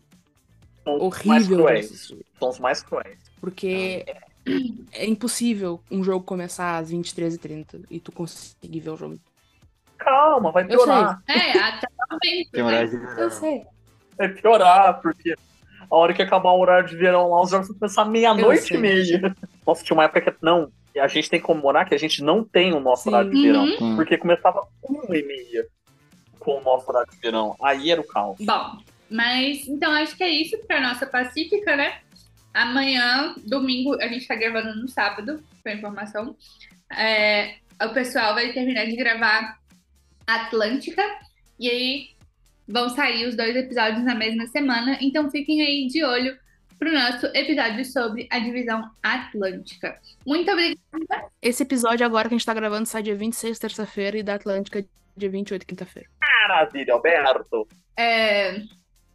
[0.83, 1.85] São os mais Horrível de cruéis.
[1.85, 2.25] assistir.
[2.39, 3.19] São os mais cruéis.
[3.39, 4.05] Porque
[4.93, 9.19] é impossível um jogo começar às 23h30 e tu conseguir ver o jogo.
[9.97, 11.21] Calma, vai Eu piorar.
[11.27, 11.87] É, até.
[12.21, 12.63] Tem né?
[12.63, 13.17] horário de verão.
[13.19, 13.63] Eu sei.
[14.17, 15.35] Vai piorar, porque
[15.89, 18.77] a hora que acabar o horário de verão lá, os jogos vão começar meia-noite e
[18.77, 19.35] meia.
[19.65, 20.33] Nossa, tinha uma época que.
[20.41, 23.09] Não, e a gente tem que comemorar que a gente não tem o nosso Sim.
[23.09, 23.65] horário de verão.
[23.65, 23.77] Uhum.
[23.81, 23.95] Hum.
[23.95, 25.67] Porque começava uma e meia
[26.39, 27.55] com o nosso horário de verão.
[27.61, 28.37] Aí era o caos.
[28.39, 28.77] Bom,
[29.07, 31.99] mas então acho que é isso para nossa Pacífica, né?
[32.51, 36.35] Amanhã, domingo, a gente tá gravando no sábado, pra informação.
[36.91, 39.59] É, o pessoal vai terminar de gravar
[40.25, 41.03] Atlântica
[41.59, 42.09] e aí
[42.67, 44.97] vão sair os dois episódios na mesma semana.
[44.99, 46.35] Então fiquem aí de olho
[46.77, 49.99] pro nosso episódio sobre a divisão Atlântica.
[50.25, 51.29] Muito obrigada.
[51.41, 54.85] Esse episódio agora que a gente tá gravando sai dia 26, terça-feira, e da Atlântica
[55.15, 56.07] dia 28, quinta-feira.
[56.21, 57.67] Maravilha, Alberto.
[57.97, 58.61] É,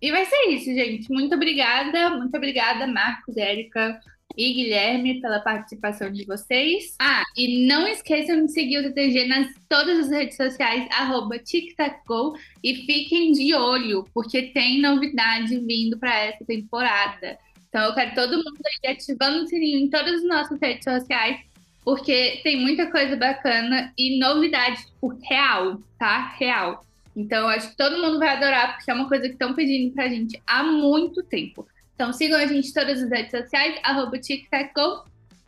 [0.01, 1.09] E vai ser isso, gente.
[1.13, 2.11] Muito obrigada.
[2.11, 4.01] Muito obrigada, Marcos, Érica
[4.37, 6.97] e Guilherme, pela participação de vocês.
[6.99, 12.35] Ah, e não esqueçam de seguir o TTG nas todas as redes sociais, arroba TicTacGo,
[12.65, 17.39] e fiquem de olho, porque tem novidade vindo para essa temporada.
[17.73, 21.41] Então eu quero todo mundo aí ativando o sininho em todas as nossas redes sociais,
[21.83, 26.35] porque tem muita coisa bacana e novidade por real, tá?
[26.39, 26.85] Real.
[27.17, 30.09] Então, acho que todo mundo vai adorar, porque é uma coisa que estão pedindo pra
[30.09, 31.67] gente há muito tempo.
[31.95, 35.05] Então, sigam a gente em todas as redes sociais, arroba TicTacGo.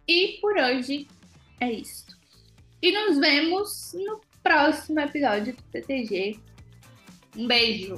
[0.08, 1.06] E por hoje
[1.60, 2.06] é isso.
[2.82, 6.38] E nos vemos no próximo episódio do TTG.
[7.36, 7.96] Um beijo!